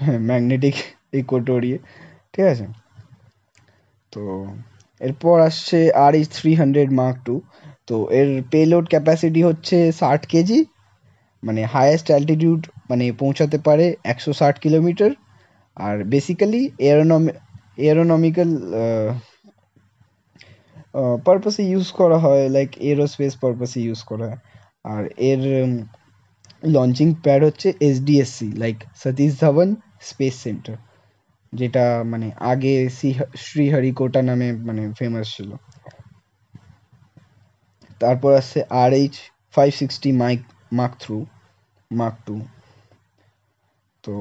হ্যাঁ 0.00 0.18
ম্যাগনেটিক 0.28 0.76
ইকুয়েটোরিয়ে 1.20 1.78
ঠিক 2.34 2.46
আছে? 2.52 2.66
তো 4.12 4.22
এরপর 5.00 5.36
আসছে 5.48 5.78
R 6.04 6.12
H 6.14 6.28
three 6.38 6.50
hundred 6.60 6.90
mark 7.00 7.16
two 7.24 7.34
তো 7.88 7.96
এর 8.18 8.28
পেলোড 8.52 8.84
ক্যাপাসিটি 8.90 9.40
হচ্ছে 9.48 9.76
ষাট 10.00 10.22
কেজি 10.26 10.58
মানে 11.42 11.62
হায়েস্ট 11.74 12.06
অ্যালটিটিউড 12.10 12.60
মানে 12.90 13.04
পৌঁছাতে 13.20 13.58
পারে 13.66 13.86
একশো 14.04 14.30
ষাট 14.40 14.56
কিলোমিটার। 14.64 15.10
আর 15.76 15.96
বেসিক্যালি 16.12 16.60
এরোনমি 16.88 17.30
এরোনমিক্যাল 17.88 18.50
পারপাসে 21.26 21.62
ইউজ 21.70 21.86
করা 22.00 22.18
হয় 22.18 22.42
লাইক 22.48 22.70
এরোস্পেস 22.90 23.32
পারপাসে 23.42 23.78
ইউজ 23.86 24.00
করা। 24.10 24.26
হয় 24.26 24.38
আর 24.84 25.02
এর 25.30 25.42
লঞ্চিং 26.74 27.08
প্যাড 27.24 27.40
হচ্ছে 27.48 27.68
SDSC 27.88 28.48
like 28.62 28.76
Satish 29.00 29.32
Dhawan 29.40 29.68
space 30.08 30.34
centre 30.44 30.76
যেটা 31.52 31.84
মানে 32.12 32.28
আগে 32.52 32.74
শ্রীহরিকোটা 33.44 34.20
নামে 34.22 34.48
মানে 34.68 34.82
ফেমাস 34.98 35.26
ছিল। 35.36 35.50
তারপর 38.00 38.30
আসছে 38.40 38.60
R 38.82 38.90
H 39.00 39.14
five 39.54 39.70
sixty 39.80 40.10
mike 40.22 40.40
mark 40.78 40.92
through 41.02 41.18
mark 41.90 42.16
two 42.26 42.36
তো 44.04 44.14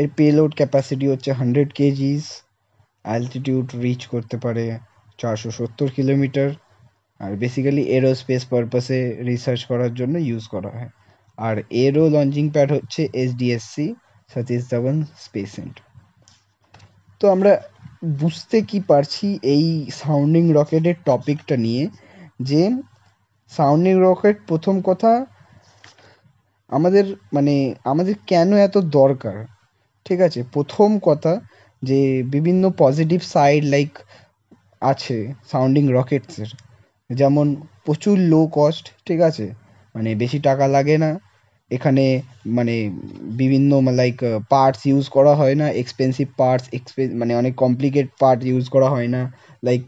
এর 0.00 0.08
পেলোড 0.18 0.52
ক্যাপাসিটি 0.60 1.06
হচ্ছে 1.12 1.30
হান্ড্রেড 1.40 1.70
কেজিস 1.78 2.24
অ্যালটিটিউড 3.04 3.66
রিচ 3.84 4.02
করতে 4.12 4.36
পারে 4.44 4.64
চারশো 5.18 5.50
সত্তর 5.58 5.88
কিলোমিটার, 5.96 6.48
আর 7.20 7.32
বেসিক্যালি 7.42 7.82
এরোস্পেস 7.96 8.42
পারপাসে 8.52 8.98
রিসার্চ 9.28 9.60
করার 9.70 9.92
জন্য 10.00 10.14
ইউজ 10.28 10.44
করা 10.54 10.70
হয়। 10.76 10.90
আর 11.38 11.56
এরো 11.84 12.04
লঞ্চিং 12.14 12.46
প্যাড 12.54 12.68
হচ্ছে 12.76 13.00
SDSC 13.22 13.86
Satish 14.30 14.62
Dhawan 14.70 14.96
space 15.24 15.48
centre 15.56 15.84
তো 17.20 17.24
আমরা 17.34 17.52
বুঝতে 18.02 18.56
কি 18.62 18.78
পারছি 18.88 19.26
এই 19.54 19.66
সাউন্ডিং 20.00 20.44
রকেটের 20.52 20.96
টপিকটা 21.04 21.56
নিয়ে? 21.56 21.84
যে 22.40 22.62
সাউন্ডিং 23.52 23.94
রকেট 24.02 24.36
প্রথম 24.46 24.74
কথা, 24.80 25.12
আমাদের 26.72 27.04
মানে 27.32 27.54
আমাদের 27.84 28.14
কেন 28.26 28.50
এত 28.58 28.76
দরকার? 28.92 29.36
ঠিক 30.06 30.18
আছে? 30.20 30.40
প্রথম 30.52 30.88
কথা 30.98 31.32
যে 31.82 32.00
বিভিন্ন 32.34 32.62
পজিটিভ 32.78 33.20
সাইড 33.26 33.62
লাইক 33.64 33.92
আছে 34.82 35.16
সাউন্ডিং 35.50 35.84
রকেটসের 35.88 36.50
যেমন 37.10 37.46
প্রচুর 37.84 38.16
লো 38.32 38.40
কস্ট 38.52 38.84
ঠিক 39.06 39.20
আছে? 39.20 39.46
মানে 39.94 40.10
বেশি 40.14 40.38
টাকা 40.38 40.64
লাগে 40.68 40.96
না। 40.98 41.10
এখানে 41.72 42.04
মানে 42.58 42.74
বিভিন্ন 43.40 43.70
লাইক 43.92 44.16
পার্টস 44.50 44.80
ইউজ 44.86 45.04
করা 45.08 45.32
হয় 45.34 45.56
না 45.60 45.66
এক্সপেন্সিভ 45.82 46.26
পার্টস 46.36 46.66
এক্সপে 46.72 47.02
মানে 47.20 47.32
অনেক 47.36 47.54
কমপ্লিকেট 47.54 48.06
পার্ট 48.20 48.40
ইউজ 48.44 48.64
করা 48.68 48.88
হয় 48.90 49.08
না। 49.08 49.22
Like 49.62 49.82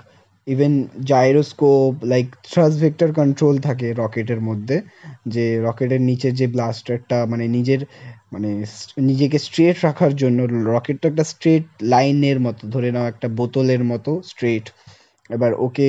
even 0.46 0.72
gyroscope 1.04 1.92
like 2.04 2.26
thrust 2.50 2.76
vector 2.80 3.10
control 3.12 3.54
থাকে 3.58 3.88
রকেটের 3.92 4.40
মধ্যে। 4.40 4.76
যে 5.26 5.44
রকেটের 5.66 6.02
নিচে 6.10 6.28
যে 6.30 6.46
ব্লাস্টারটা 6.46 7.18
মানে 7.26 7.44
নিজের 7.48 7.80
মানে 8.32 8.50
নিজেকে 9.00 9.38
স্ট্রেট 9.38 9.76
রাখার 9.84 10.12
জন্য 10.16 10.38
রকেটটা 10.72 11.06
একটা 11.08 11.24
স্ট্রেট 11.32 11.64
লাইনের 11.84 12.38
মতো, 12.40 12.62
ধরে 12.68 12.88
নাও 12.92 13.06
একটা 13.06 13.26
বোতলের 13.38 13.82
মতো 13.84 14.10
স্ট্রেট 14.24 14.64
এবার 15.30 15.52
ওকে 15.66 15.88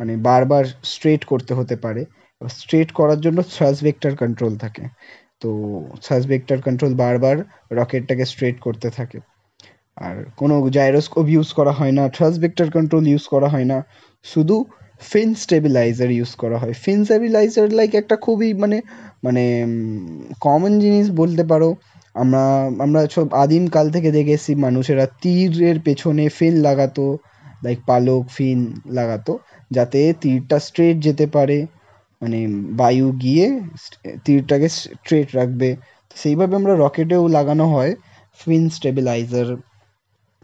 মানে 0.00 0.12
বারবার 0.28 0.64
স্ট্রেট 0.84 1.22
করতে 1.24 1.52
হতে 1.54 1.76
পারে। 1.76 2.02
স্ট্রেট 2.40 2.88
করার 2.92 3.18
জন্য 3.20 3.38
থ্রাস 3.52 3.76
ভেক্টর 3.82 4.12
কন্ট্রোল 4.16 4.52
থাকে। 4.56 4.84
তো 5.42 5.50
থ্রাস 6.04 6.22
ভেক্টর 6.26 6.58
কন্ট্রোল 6.66 6.92
বারবার 6.94 7.36
রকেটটাকে 7.78 8.24
স্ট্রেট 8.32 8.56
করতে 8.60 8.88
থাকে। 8.98 9.18
আর 9.96 10.16
কোনো 10.36 10.54
জাইরোস্কোপ 10.76 11.26
ইউজ 11.28 11.48
করা 11.58 11.72
হয় 11.78 11.94
না 11.98 12.04
থ্রাস 12.16 12.34
ভেক্টর 12.38 12.68
কন্ট্রোল 12.76 13.04
ইউজ 13.06 13.24
করা 13.34 13.48
হয় 13.54 13.66
না, 13.72 13.78
শুধু 14.24 14.56
ফিন 15.02 15.30
স্টেবিলাইজার 15.34 16.10
ইউজ 16.10 16.32
করা 16.42 16.56
হয়। 16.62 16.74
ফিন 16.82 17.00
স্টেবিলাইজার 17.04 17.66
লাইক 17.78 17.92
একটা 17.94 18.16
খুবই 18.16 18.48
মানে 18.62 18.78
মানে 19.26 19.44
কমন 20.40 20.72
জিনিস 20.80 21.06
বলতে 21.20 21.44
পারো। 21.52 21.68
আমরা 22.14 22.42
আমরা 22.84 23.00
সব 23.16 23.26
আদিম 23.34 23.64
কাল 23.68 23.86
থেকে 23.90 24.08
দেখে 24.10 24.34
এসেছি 24.36 24.52
মানুষেরা 24.66 25.04
তীরের 25.22 25.78
পেছনে 25.86 26.24
ফিন 26.38 26.54
লাগাতো 26.66 27.04
লাইক 27.64 27.78
পালক 27.86 28.22
ফিন 28.36 28.58
লাগাতো, 28.98 29.32
যাতে 29.70 30.00
তীরটা 30.22 30.56
স্ট্রেট 30.66 30.96
যেতে 31.06 31.26
পারে। 31.36 31.58
মানে 32.22 32.38
বায়ু 32.76 33.06
গিয়ে 33.22 33.46
তীরটাকে 34.24 34.68
স্ট্রেট 34.76 35.28
রাখবে। 35.34 35.68
সেইভাবে 36.16 36.54
আমরা 36.56 36.74
রকেটেও 36.76 37.24
লাগানো 37.36 37.64
হয় 37.74 37.92
ফিন 38.40 38.62
স্টেবিলাইজার 38.76 39.48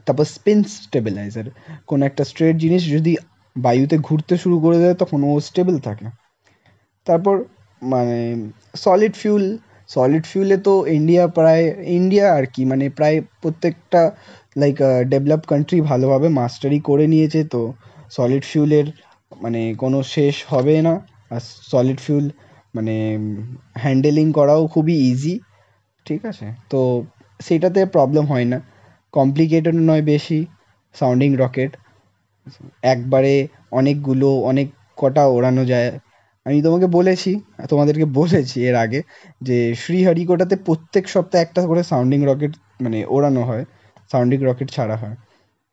তারপর 0.06 0.26
স্পিন 0.34 0.60
স্টেবিলাইজার 0.76 1.46
কোনো 1.86 2.02
একটা 2.06 2.22
স্ট্রেট 2.30 2.54
জিনিস 2.56 2.82
যদি 2.94 3.12
বায়ুতে 3.56 3.96
ঘুরতে 3.98 4.34
শুরু 4.42 4.56
করে 4.64 4.78
দেয়, 4.82 4.96
তখন 5.02 5.20
ও 5.24 5.32
স্টেবল 5.48 5.76
থাকে। 5.86 6.06
তারপর 7.06 7.34
মানে 7.82 8.18
সলিড 8.74 9.14
ফিউল 9.14 9.44
সলিড 9.88 10.24
ফিউলে 10.26 10.56
তো 10.58 10.74
ইন্ডিয়া 10.96 11.24
প্রায় 11.36 11.64
ইন্ডিয়া 11.98 12.26
আর 12.34 12.44
কি 12.54 12.62
মানে 12.64 12.84
প্রায় 12.98 13.16
প্রত্যেকটা 13.42 14.02
লাইক 14.56 14.76
ডেভেলপ 15.12 15.42
কান্ট্রি 15.46 15.78
ভালোভাবে 15.90 16.28
মাস্টারি 16.38 16.78
করে 16.80 17.04
নিয়েছে। 17.06 17.40
তো 17.52 17.60
সলিড 18.12 18.44
ফিউলের 18.50 18.86
মানে 19.32 19.60
কোনো 19.74 19.98
শেষ 20.14 20.36
হবে 20.50 20.74
না। 20.86 20.94
আর 21.30 21.40
সলিড 21.42 22.00
ফিউল 22.00 22.30
মানে 22.74 23.18
হ্যান্ডেলিং 23.74 24.32
করাও 24.32 24.66
খুবই 24.66 24.94
ইজি 25.10 25.40
ঠিক 26.04 26.24
আছে? 26.24 26.46
তো 26.70 27.04
সেটাতে 27.40 27.86
প্রবলেম 27.86 28.24
হয় 28.26 28.44
না। 28.44 28.60
কমপ্লিকেটেড 29.12 29.74
নয় 29.74 30.02
বেশি 30.02 30.46
সাউন্ডিং 30.94 31.36
রকেট 31.36 31.76
একবারে 32.82 33.48
অনেকগুলো, 33.70 34.28
অনেক 34.50 34.68
কটা 34.96 35.26
ওড়ানো 35.26 35.64
যায়। 35.64 35.98
আমি 36.44 36.62
তোমাকে 36.62 36.86
বলেছি, 36.86 37.40
তোমাদেরকে 37.70 38.04
বলেছি 38.04 38.56
এর 38.64 38.74
আগে, 38.74 39.02
যে 39.42 39.74
শ্রীহরিকোটাতে 39.74 40.56
প্রত্যেক 40.56 41.08
সপ্তাহে 41.08 41.44
একটা 41.44 41.66
করে 41.66 41.82
সাউন্ডিং 41.82 42.20
রকেট 42.26 42.52
মানে 42.80 43.04
ওড়ানো 43.08 43.42
হয় 43.44 43.64
সাউন্ডিং 44.12 44.40
রকেট 44.44 44.70
ছাড়া 44.70 44.96
হয়। 44.96 45.16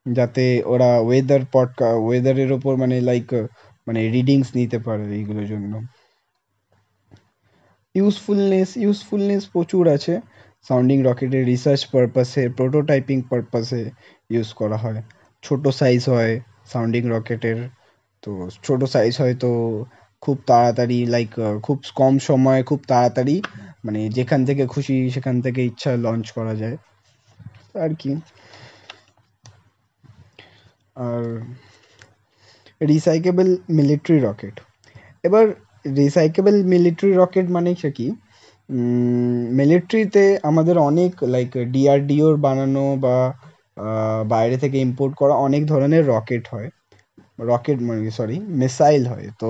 যাতে 0.06 0.64
ওরা 0.66 1.00
ওয়েদার 1.00 1.40
পডকা 1.52 1.88
ওয়েদারের 2.06 2.52
ওপর 2.52 2.76
মানে 2.76 3.02
লাইক 3.02 3.30
মানে 3.88 4.00
রিডিংস 4.12 4.50
নিতে 4.56 4.78
পারে 4.86 5.04
এইগুলোর 5.18 5.48
জন্য। 5.48 5.74
ইউজফুলনেস 7.96 8.70
ইউজফুলনেস 8.78 9.44
প্রচুর 9.52 9.84
আছে। 9.88 10.14
সাউন্ডিং 10.66 10.98
রকেটের 11.04 11.44
রিসার্চ 11.46 11.82
পারপাসে 11.92 12.44
প্রোটোটাইপিং 12.58 13.18
পারপাসে 13.30 13.82
ইউজ 14.30 14.50
করা 14.54 14.78
হয়। 14.78 15.00
ছোট 15.44 15.64
সাইজ 15.80 16.02
হয় 16.10 16.34
সাউন্ডিং 16.66 17.04
রকেটের 17.10 17.60
তো 18.24 18.32
ছোট 18.64 18.82
সাইজ 18.86 19.14
হয় 19.18 19.36
তো 19.36 19.50
খুব 20.24 20.38
তাড়াতাড়ি 20.48 21.00
লাইক 21.06 21.32
খুব 21.64 21.78
কম 21.96 22.14
সময়ে 22.20 22.62
খুব 22.64 22.80
তাড়াতাড়ি 22.88 23.36
মানে 23.86 24.02
যেখান 24.10 24.42
থেকে 24.46 24.64
খুশি 24.68 24.96
সেখান 25.12 25.36
থেকে 25.42 25.62
ইচ্ছা 25.66 25.92
লঞ্চ 25.98 26.26
করা 26.32 26.54
যায়। 26.56 26.78
আর 27.76 27.92
কি। 28.00 28.12
আর 30.96 31.24
রিসাইকেবল 32.82 33.48
মিলিটারি 33.70 34.18
রকেট 34.20 34.56
এবার 35.24 35.46
রিসাইকেবল 35.98 36.56
মিলিটারি 36.64 37.12
রকেট 37.14 37.46
মানে 37.50 37.70
সে 37.76 37.90
কি? 37.92 38.08
মিলিটারিতে 39.60 40.24
আমাদের 40.44 40.76
অনেক 40.90 41.12
লাইক 41.26 41.52
ডিআরডিওর 41.72 42.36
বানানো 42.38 42.86
বা 43.02 43.16
বাইরে 44.26 44.56
থেকে 44.58 44.78
ইম্পোর্ট 44.80 45.14
করা 45.16 45.34
অনেক 45.48 45.62
ধরনের 45.68 46.04
রকেট 46.08 46.44
হয়। 46.54 46.70
রকেট 47.44 47.78
মানে 47.82 48.12
সরি 48.12 48.38
মিসাইল 48.62 49.04
হয়। 49.08 49.28
তো 49.40 49.50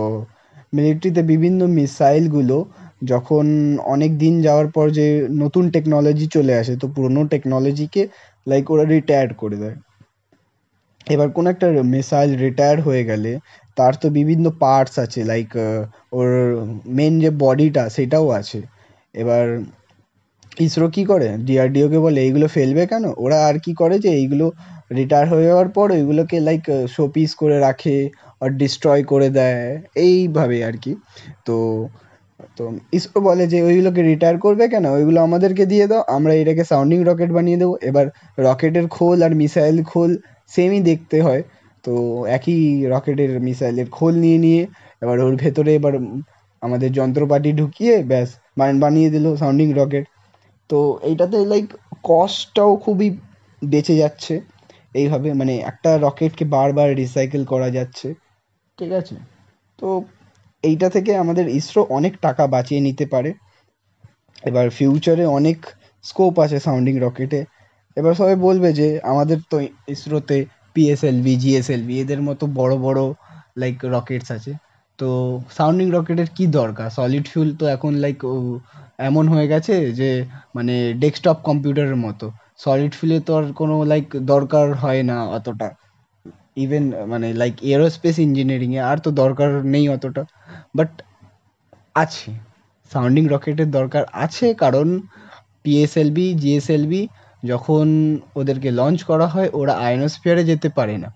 মিলিটারিতে 0.74 1.22
বিভিন্ন 1.24 1.62
মিসাইলগুলো 1.78 2.58
যখন 3.04 3.46
অনেক 3.86 4.12
দিন 4.18 4.34
যাওয়ার 4.42 4.68
পর 4.68 4.86
যে 4.90 5.06
নতুন 5.44 5.64
টেকনোলজি 5.70 6.28
চলে 6.28 6.54
আসে, 6.62 6.74
তো 6.82 6.86
পুরোনো 6.96 7.22
টেকনোলজিকে 7.34 8.02
লাইক 8.48 8.66
ওরা 8.72 8.86
রিটায়ার 8.86 9.30
করে 9.34 9.58
দেয়। 9.58 9.78
এবার 11.08 11.28
কোনো 11.30 11.48
একটা 11.50 11.68
মিসাইল 11.96 12.32
রিটায়ার 12.36 12.78
হয়ে 12.82 13.04
গেলে 13.04 13.32
তার 13.78 13.94
তো 14.02 14.08
বিভিন্ন 14.10 14.46
পার্টস 14.64 14.96
আছে 15.00 15.20
লাইক 15.24 15.50
ওর 16.18 16.30
মেন 16.98 17.14
যে 17.20 17.30
বডিটা 17.44 17.84
সেটাও 17.90 18.28
আছে। 18.30 18.60
এবার 19.16 19.46
ইসরো 20.66 20.88
কী 20.90 21.04
করে? 21.06 21.28
ডিআরডিওকে 21.48 22.00
বলে, 22.00 22.20
এইগুলো 22.22 22.48
ফেলবে 22.48 22.84
কেন? 22.86 23.06
ওরা 23.18 23.38
আর 23.50 23.56
কি 23.60 23.72
করে 23.74 23.96
যে, 24.00 24.10
এইগুলো 24.10 24.46
রিটায়ার 24.96 25.28
হয়ে 25.30 25.46
যাওয়ার 25.46 25.70
পর 25.70 25.88
ওইগুলোকে 25.92 26.38
লাইক 26.40 26.64
শোপিস 26.96 27.32
করে 27.36 27.58
রাখে 27.60 27.98
আর 28.42 28.50
ডিস্ট্রয় 28.62 29.04
করে 29.04 29.30
দেয়। 29.30 29.80
এইভাবে 29.96 30.58
আর 30.64 30.76
কি। 30.84 30.92
তো 31.46 31.56
তো 32.58 32.64
ইসরো 32.92 33.20
বলে 33.22 33.44
যে, 33.48 33.60
ওইগুলোকে 33.64 34.02
রিটায়ার 34.02 34.38
করবে 34.38 34.66
কেন? 34.68 34.86
ওইগুলো 34.98 35.20
আমাদেরকে 35.22 35.64
দিয়ে 35.66 35.86
দাও, 35.88 36.02
আমরা 36.08 36.34
এটাকে 36.34 36.64
সাউন্ডিং 36.64 37.00
রকেট 37.04 37.32
বানিয়ে 37.32 37.58
দেবো। 37.58 37.74
এবার 37.82 38.06
রকেটের 38.40 38.88
খোল 38.88 39.18
আর 39.24 39.34
মিসাইল 39.36 39.78
খোল 39.84 40.12
সেমই 40.52 40.82
দেখতে 40.82 41.18
হয়। 41.22 41.42
তো 41.84 41.94
একই 42.28 42.60
রকেটের 42.90 43.32
মিসাইলের 43.42 43.88
খোল 43.90 44.14
নিয়ে 44.16 44.38
নিয়ে, 44.38 44.62
এবার 45.02 45.18
ওর 45.20 45.34
ভেতরে 45.36 45.72
এবার 45.74 45.94
আমাদের 46.64 46.90
যন্ত্রপাতি 46.92 47.50
ঢুকিয়ে 47.54 47.96
ব্যাস 48.04 48.30
বানিয়ে 48.84 49.10
দিল 49.10 49.26
সাউন্ডিং 49.36 49.68
রকেট 49.74 50.06
তো 50.70 50.78
এইটাতে 51.02 51.38
লাইক 51.46 51.68
কস্টটাও 52.04 52.72
খুবই 52.76 53.08
বেঁচে 53.62 53.96
যাচ্ছে। 53.96 54.34
এইভাবে 54.96 55.30
মানে 55.34 55.54
একটা 55.72 55.92
রকেটকে 55.98 56.46
বারবার 56.56 56.88
রিসাইকেল 56.96 57.44
করা 57.46 57.70
যাচ্ছে। 57.70 58.08
ঠিক 58.78 58.92
আছে? 58.92 59.16
তো 59.80 59.88
এইটা 60.64 60.88
থেকে 60.90 61.12
আমাদের 61.16 61.46
ইসরো 61.60 61.82
অনেক 61.90 62.14
টাকা 62.22 62.44
বাঁচিয়ে 62.48 62.82
নিতে 62.82 63.06
পারে। 63.06 63.32
এবার 64.44 64.66
ফিউচারে 64.70 65.26
অনেক 65.38 65.58
স্কোপ 66.04 66.34
আছে 66.40 66.58
সাউন্ডিং 66.60 66.96
রকেটে 67.00 67.40
এবার 67.98 68.14
সবাই 68.20 68.38
বলবে 68.48 68.70
যে 68.80 68.88
আমাদের 69.12 69.38
তো 69.52 69.58
ইসরোতে 69.96 70.38
পিএসএলভি 70.76 71.34
জিএসএলভি 71.44 71.96
এদের 72.04 72.22
মতো 72.28 72.44
বড় 72.60 72.74
বড় 72.86 73.02
লাইক 73.62 73.78
রকেটস 73.96 74.30
আছে। 74.38 74.52
তো 75.00 75.08
সাউন্ডিং 75.58 75.88
রকেটের 75.98 76.30
কি 76.38 76.46
দরকার? 76.60 76.88
সলিড 76.98 77.26
ফিউল 77.32 77.50
তো 77.60 77.66
এখন 77.76 77.92
লাইক 78.04 78.18
এমন 79.10 79.26
হয়ে 79.34 79.48
গেছে 79.54 79.76
যে 80.00 80.10
মানে 80.56 80.76
ডেস্কটপ 81.02 81.38
কম্পিউটারের 81.50 82.00
মতো। 82.06 82.26
সলিড 82.64 82.94
ফিউলে 82.98 83.18
তো 83.28 83.32
আর 83.40 83.46
কোনো 83.60 83.76
লাইক 83.92 84.06
দরকার 84.34 84.66
হয় 84.84 85.02
না 85.10 85.18
অতটা। 85.38 85.68
ইভেন 86.64 86.84
মানে 87.12 87.28
লাইক 87.42 87.56
এরোস্পেস 87.74 88.16
ইঞ্জিনিয়ারিংয়ে 88.26 88.82
আর 88.90 88.98
তো 89.06 89.10
দরকার 89.22 89.50
নেই 89.74 89.86
অতটা। 89.96 90.24
বাট 90.78 90.92
আছে। 92.04 92.30
সাউন্ডিং 92.92 93.24
রকেটের 93.34 93.70
দরকার 93.78 94.04
আছে, 94.26 94.48
কারণ 94.64 94.88
পিএসএলভি 95.64 96.28
জিএসএলভি 96.42 97.02
যখন 97.52 97.86
ওদেরকে 98.40 98.70
লঞ্চ 98.80 99.00
করা 99.10 99.28
হয়, 99.34 99.50
ওরা 99.60 99.74
আয়নোস্ফিয়ারে 99.86 100.44
যেতে 100.52 100.70
পারে 100.78 100.96
না। 101.04 101.10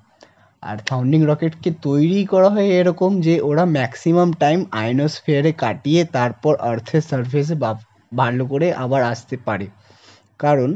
আর 0.64 0.78
ফাউন্ডিং 0.88 1.22
রকেটকে 1.32 1.70
তৈরি 1.88 2.20
করা 2.34 2.50
হয় 2.56 2.70
এরকম 2.80 3.12
যে, 3.26 3.36
ওরা 3.50 3.64
ম্যাক্সিমাম 3.78 4.30
টাইম 4.44 4.60
আয়নোস্ফিয়ারে 4.82 5.52
কাটিয়ে 5.64 6.02
তারপর 6.18 6.54
আর্থের 6.70 7.04
সারফেসে 7.10 7.56
ভালো 8.22 8.44
করে 8.52 8.68
আবার 8.84 9.02
আসতে 9.14 9.36
পারে। 9.48 9.68
কারণ 10.44 10.70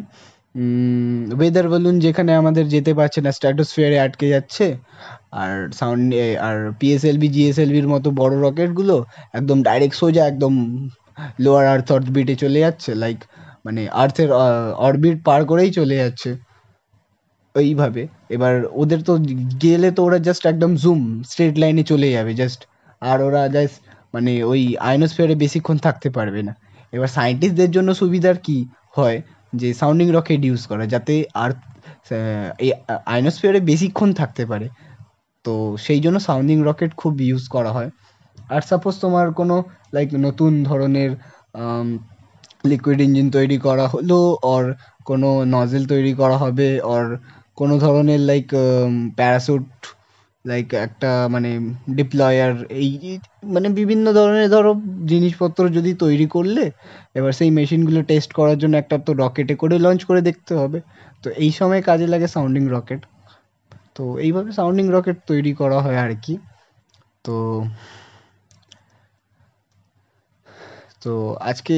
ওয়েদার 1.37 1.65
বলুন 1.73 1.95
যেখানে 2.05 2.31
আমাদের 2.41 2.65
যেতে 2.73 2.91
পারছে 2.99 3.19
না 3.25 3.31
স্ট্র্যাটোস্ফিয়ারে 3.37 3.97
আটকে 4.05 4.27
যাচ্ছে, 4.33 4.65
আর 5.41 5.53
সাউন্ড 5.79 6.05
আর 6.47 6.57
পিএসএলভি 6.79 7.27
জিএসএলভির 7.35 7.87
মতো 7.93 8.07
বড় 8.21 8.33
রকেটগুলো 8.45 8.95
একদম 9.37 9.57
ডাইরেক্ট 9.67 9.95
সোজা, 10.01 10.23
একদম 10.31 10.53
লোয়ার 11.43 11.65
আর্থ 11.73 11.87
অরবিটে 11.97 12.35
চলে 12.43 12.59
যাচ্ছে। 12.65 12.91
লাইক 13.03 13.19
মানে 13.65 13.81
আর্থের 14.03 14.29
অরবিট 14.85 15.17
পার 15.25 15.41
করেই 15.45 15.71
চলে 15.71 15.95
যাচ্ছে। 15.95 16.29
ওইভাবে 17.55 18.03
এবার 18.29 18.53
ওদের 18.81 18.99
তো 19.03 19.13
গেলে 19.63 19.89
তো 19.91 20.01
ওরা 20.07 20.19
জাস্ট 20.27 20.43
একদম 20.45 20.71
জুম 20.75 21.01
স্ট্রেট 21.29 21.55
লাইনে 21.57 21.83
চলে 21.91 22.07
যাবে 22.11 22.31
জাস্ট 22.41 22.59
আর 23.01 23.17
ওরা 23.27 23.41
জাস্ট 23.55 23.77
মানে 24.13 24.31
ওই 24.51 24.61
আয়নোস্ফিয়ারে 24.89 25.35
বেশিক্ষণ 25.35 25.77
থাকতে 25.77 26.07
পারবে 26.09 26.41
না। 26.47 26.53
এবার 26.93 27.09
সায়েন্টিস্টদের 27.17 27.71
জন্য 27.71 27.89
সুবিধার 28.01 28.37
কি 28.47 28.57
হয়? 28.97 29.17
যে 29.53 29.69
সাউন্ডিং 29.73 30.07
রকেট 30.17 30.41
ইউজ 30.45 30.61
করা, 30.71 30.83
যাতে 30.93 31.13
আর্থ 31.45 31.59
এই 32.63 32.69
আয়নোস্ফিয়ারে 33.13 33.59
বেশিক্ষণ 33.71 34.09
থাকতে 34.13 34.43
পারে। 34.51 34.67
তো 35.45 35.53
সেই 35.85 35.99
জন্য 35.99 36.17
সাউন্ডিং 36.19 36.57
রকেট 36.69 36.91
খুব 37.01 37.13
ইউজ 37.21 37.43
করা 37.55 37.71
হয়। 37.71 37.89
আর 38.37 38.61
সাপোজ 38.69 38.93
তোমার 39.03 39.27
কোনো 39.39 39.55
লাইক 39.95 40.09
নতুন 40.27 40.51
ধরনের 40.63 41.11
লিকুইড 42.63 42.99
ইঞ্জিন 43.05 43.27
তৈরি 43.31 43.57
করা 43.67 43.85
হলো 43.93 44.19
অর 44.53 44.63
কোনো 45.05 45.29
নজেল 45.55 45.83
তৈরি 45.85 46.13
করা 46.21 46.37
হবে 46.43 46.67
অর 46.93 47.05
কোনো 47.57 47.73
ধরনের 47.85 48.21
লাইক 48.29 48.47
প্যারাসুট 49.17 49.67
লাইক 50.45 50.67
একটা 50.87 51.11
মানে 51.33 51.49
ডিপ্লয়ার 51.97 52.53
এই 52.79 52.89
মানে 53.53 53.67
বিভিন্ন 53.79 54.05
ধরনের 54.19 54.47
ধরো 54.49 54.71
জিনিসপত্র 55.11 55.61
যদি 55.77 55.91
তৈরি 56.03 56.27
করলে, 56.35 56.63
এবার 57.15 57.31
সেই 57.39 57.51
মেশিনগুলো 57.57 57.99
টেস্ট 58.09 58.29
করার 58.39 58.57
জন্য 58.61 58.73
একটা 58.77 58.95
তো 59.05 59.11
রকেটে 59.23 59.55
করে 59.61 59.75
লঞ্চ 59.85 60.01
করে 60.09 60.21
দেখতে 60.29 60.53
হবে। 60.61 60.79
তো 61.23 61.27
এই 61.43 61.51
সময় 61.59 61.81
কাজে 61.89 62.07
লাগে 62.13 62.27
সাউন্ডিং 62.35 62.63
রকেট 62.75 63.01
তো 63.95 64.03
এইভাবে 64.25 64.49
সাউন্ডিং 64.59 64.85
রকেট 64.95 65.17
তৈরি 65.29 65.51
করা 65.61 65.77
হয় 65.85 65.99
আর 66.05 66.11
কি। 66.23 66.33
তো 67.25 67.35
তো 71.03 71.11
আজকে 71.49 71.77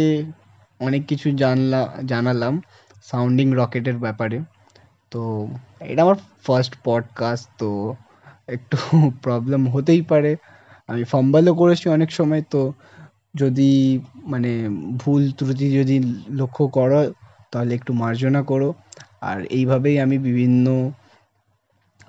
অনেক 0.80 1.08
কিছু 1.08 1.32
জানলা, 1.32 1.94
জানালাম 2.06 2.62
সাউন্ডিং 3.04 3.54
রকেটের 3.56 3.98
ব্যাপারে। 3.98 4.40
তো 5.12 5.48
এটা 5.80 6.02
আমার 6.02 6.16
ফার্স্ট 6.44 6.76
পডকাস্ট 6.84 7.50
তো 7.58 7.96
একটু 8.48 8.78
প্রবলেম 9.24 9.70
হতেই 9.70 10.02
পারে। 10.02 10.36
আমি 10.88 11.04
ফাম্বালও 11.04 11.56
করেছি 11.56 11.90
অনেক 11.90 12.12
সময়, 12.12 12.44
তো 12.50 12.74
যদি 13.36 14.00
মানে 14.16 14.70
ভুল 14.98 15.32
ত্রুটি 15.32 15.78
যদি 15.78 16.24
লক্ষ্য 16.30 16.68
করো, 16.68 17.14
তাহলে 17.52 17.76
একটু 17.76 17.94
মার্জনা 17.94 18.44
করো। 18.44 18.74
আর 19.22 19.46
এইভাবেই 19.46 20.00
আমি 20.00 20.18
বিভিন্ন 20.18 20.92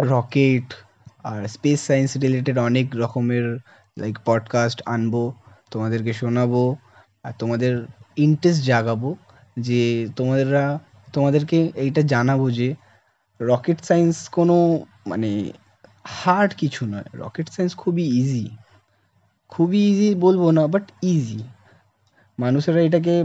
রকেট 0.01 0.75
আর 1.23 1.49
স্পেস 1.49 1.81
সায়েন্স 1.87 2.17
রিলেটেড 2.17 2.59
অনেক 2.59 2.87
রকমের 2.97 3.59
লাইক 3.99 4.19
পডকাস্ট 4.25 4.83
আনব, 4.87 5.33
তোমাদেরকে 5.71 6.13
শোনাবো। 6.13 6.77
আর 7.25 7.33
তোমাদের 7.39 7.87
ইন্টারেস্ট 8.17 8.65
জাগাবো 8.65 9.17
যে 9.59 10.09
তোমাদেররা, 10.17 10.79
তোমাদেরকে 11.13 11.73
এইটা 11.75 12.03
জানাব 12.03 12.51
যে 12.51 12.75
রকেট 13.41 13.85
সায়েন্স 13.85 14.29
কোনো 14.29 14.85
মানে 15.07 15.51
হার্ড 16.05 16.55
কিছু 16.55 16.87
নয়। 16.87 17.05
রকেট 17.15 17.49
সায়েন্স 17.49 17.77
খুবই 17.77 18.03
ইজি 18.03 18.49
খুবই 19.49 19.91
ইজি 19.91 20.15
বলব 20.15 20.51
না 20.51 20.67
বাট 20.67 20.93
ইজি 21.03 21.43
মানুষেরা 22.39 22.81
এটাকে 22.81 23.25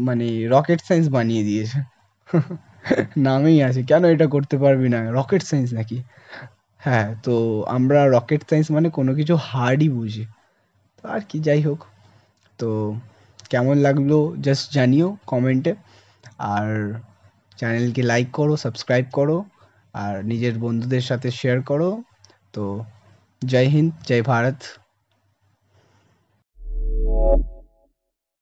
মানে 0.00 0.48
রকেট 0.48 0.80
সায়েন্স 0.82 1.08
বানিয়ে 1.08 1.42
দিয়েছে। 1.42 1.78
নামেই 3.16 3.62
আছে। 3.62 3.82
কেন 3.82 4.04
এটা 4.04 4.26
করতে 4.26 4.58
পারবি 4.58 4.88
না? 4.88 5.10
রকেট 5.10 5.42
সায়েন্স 5.42 5.72
নাকি? 5.72 6.02
হ্যাঁ 6.78 7.14
তো 7.22 7.64
আমরা 7.68 8.08
রকেট 8.08 8.48
সায়েন্স 8.48 8.70
মানে 8.70 8.90
কোনো 8.90 9.14
কিছু 9.14 9.36
হার্ডই 9.36 9.88
বুঝি। 9.88 10.24
আর 11.02 11.20
কি, 11.28 11.40
যাই 11.40 11.62
হোক। 11.62 11.84
তো 12.58 12.94
কেমন 13.50 13.76
লাগল 13.78 14.10
জাস্ট 14.40 14.64
জানিও 14.72 15.08
কমেন্টে 15.26 15.72
আর 16.52 16.68
চ্যানেলকে 17.58 18.02
লাইক 18.02 18.28
করো 18.32 18.54
সাবস্ক্রাইব 18.56 19.06
করো, 19.12 19.38
আর 19.94 20.14
নিজের 20.24 20.54
বন্ধুদের 20.58 21.00
সাথে 21.00 21.28
শেয়ার 21.30 21.58
করো। 21.62 21.90
তো, 22.54 22.64
জয় 23.42 23.68
হিন্দ, 23.68 23.92
জয় 24.08 24.22
ভারত। 24.22 24.58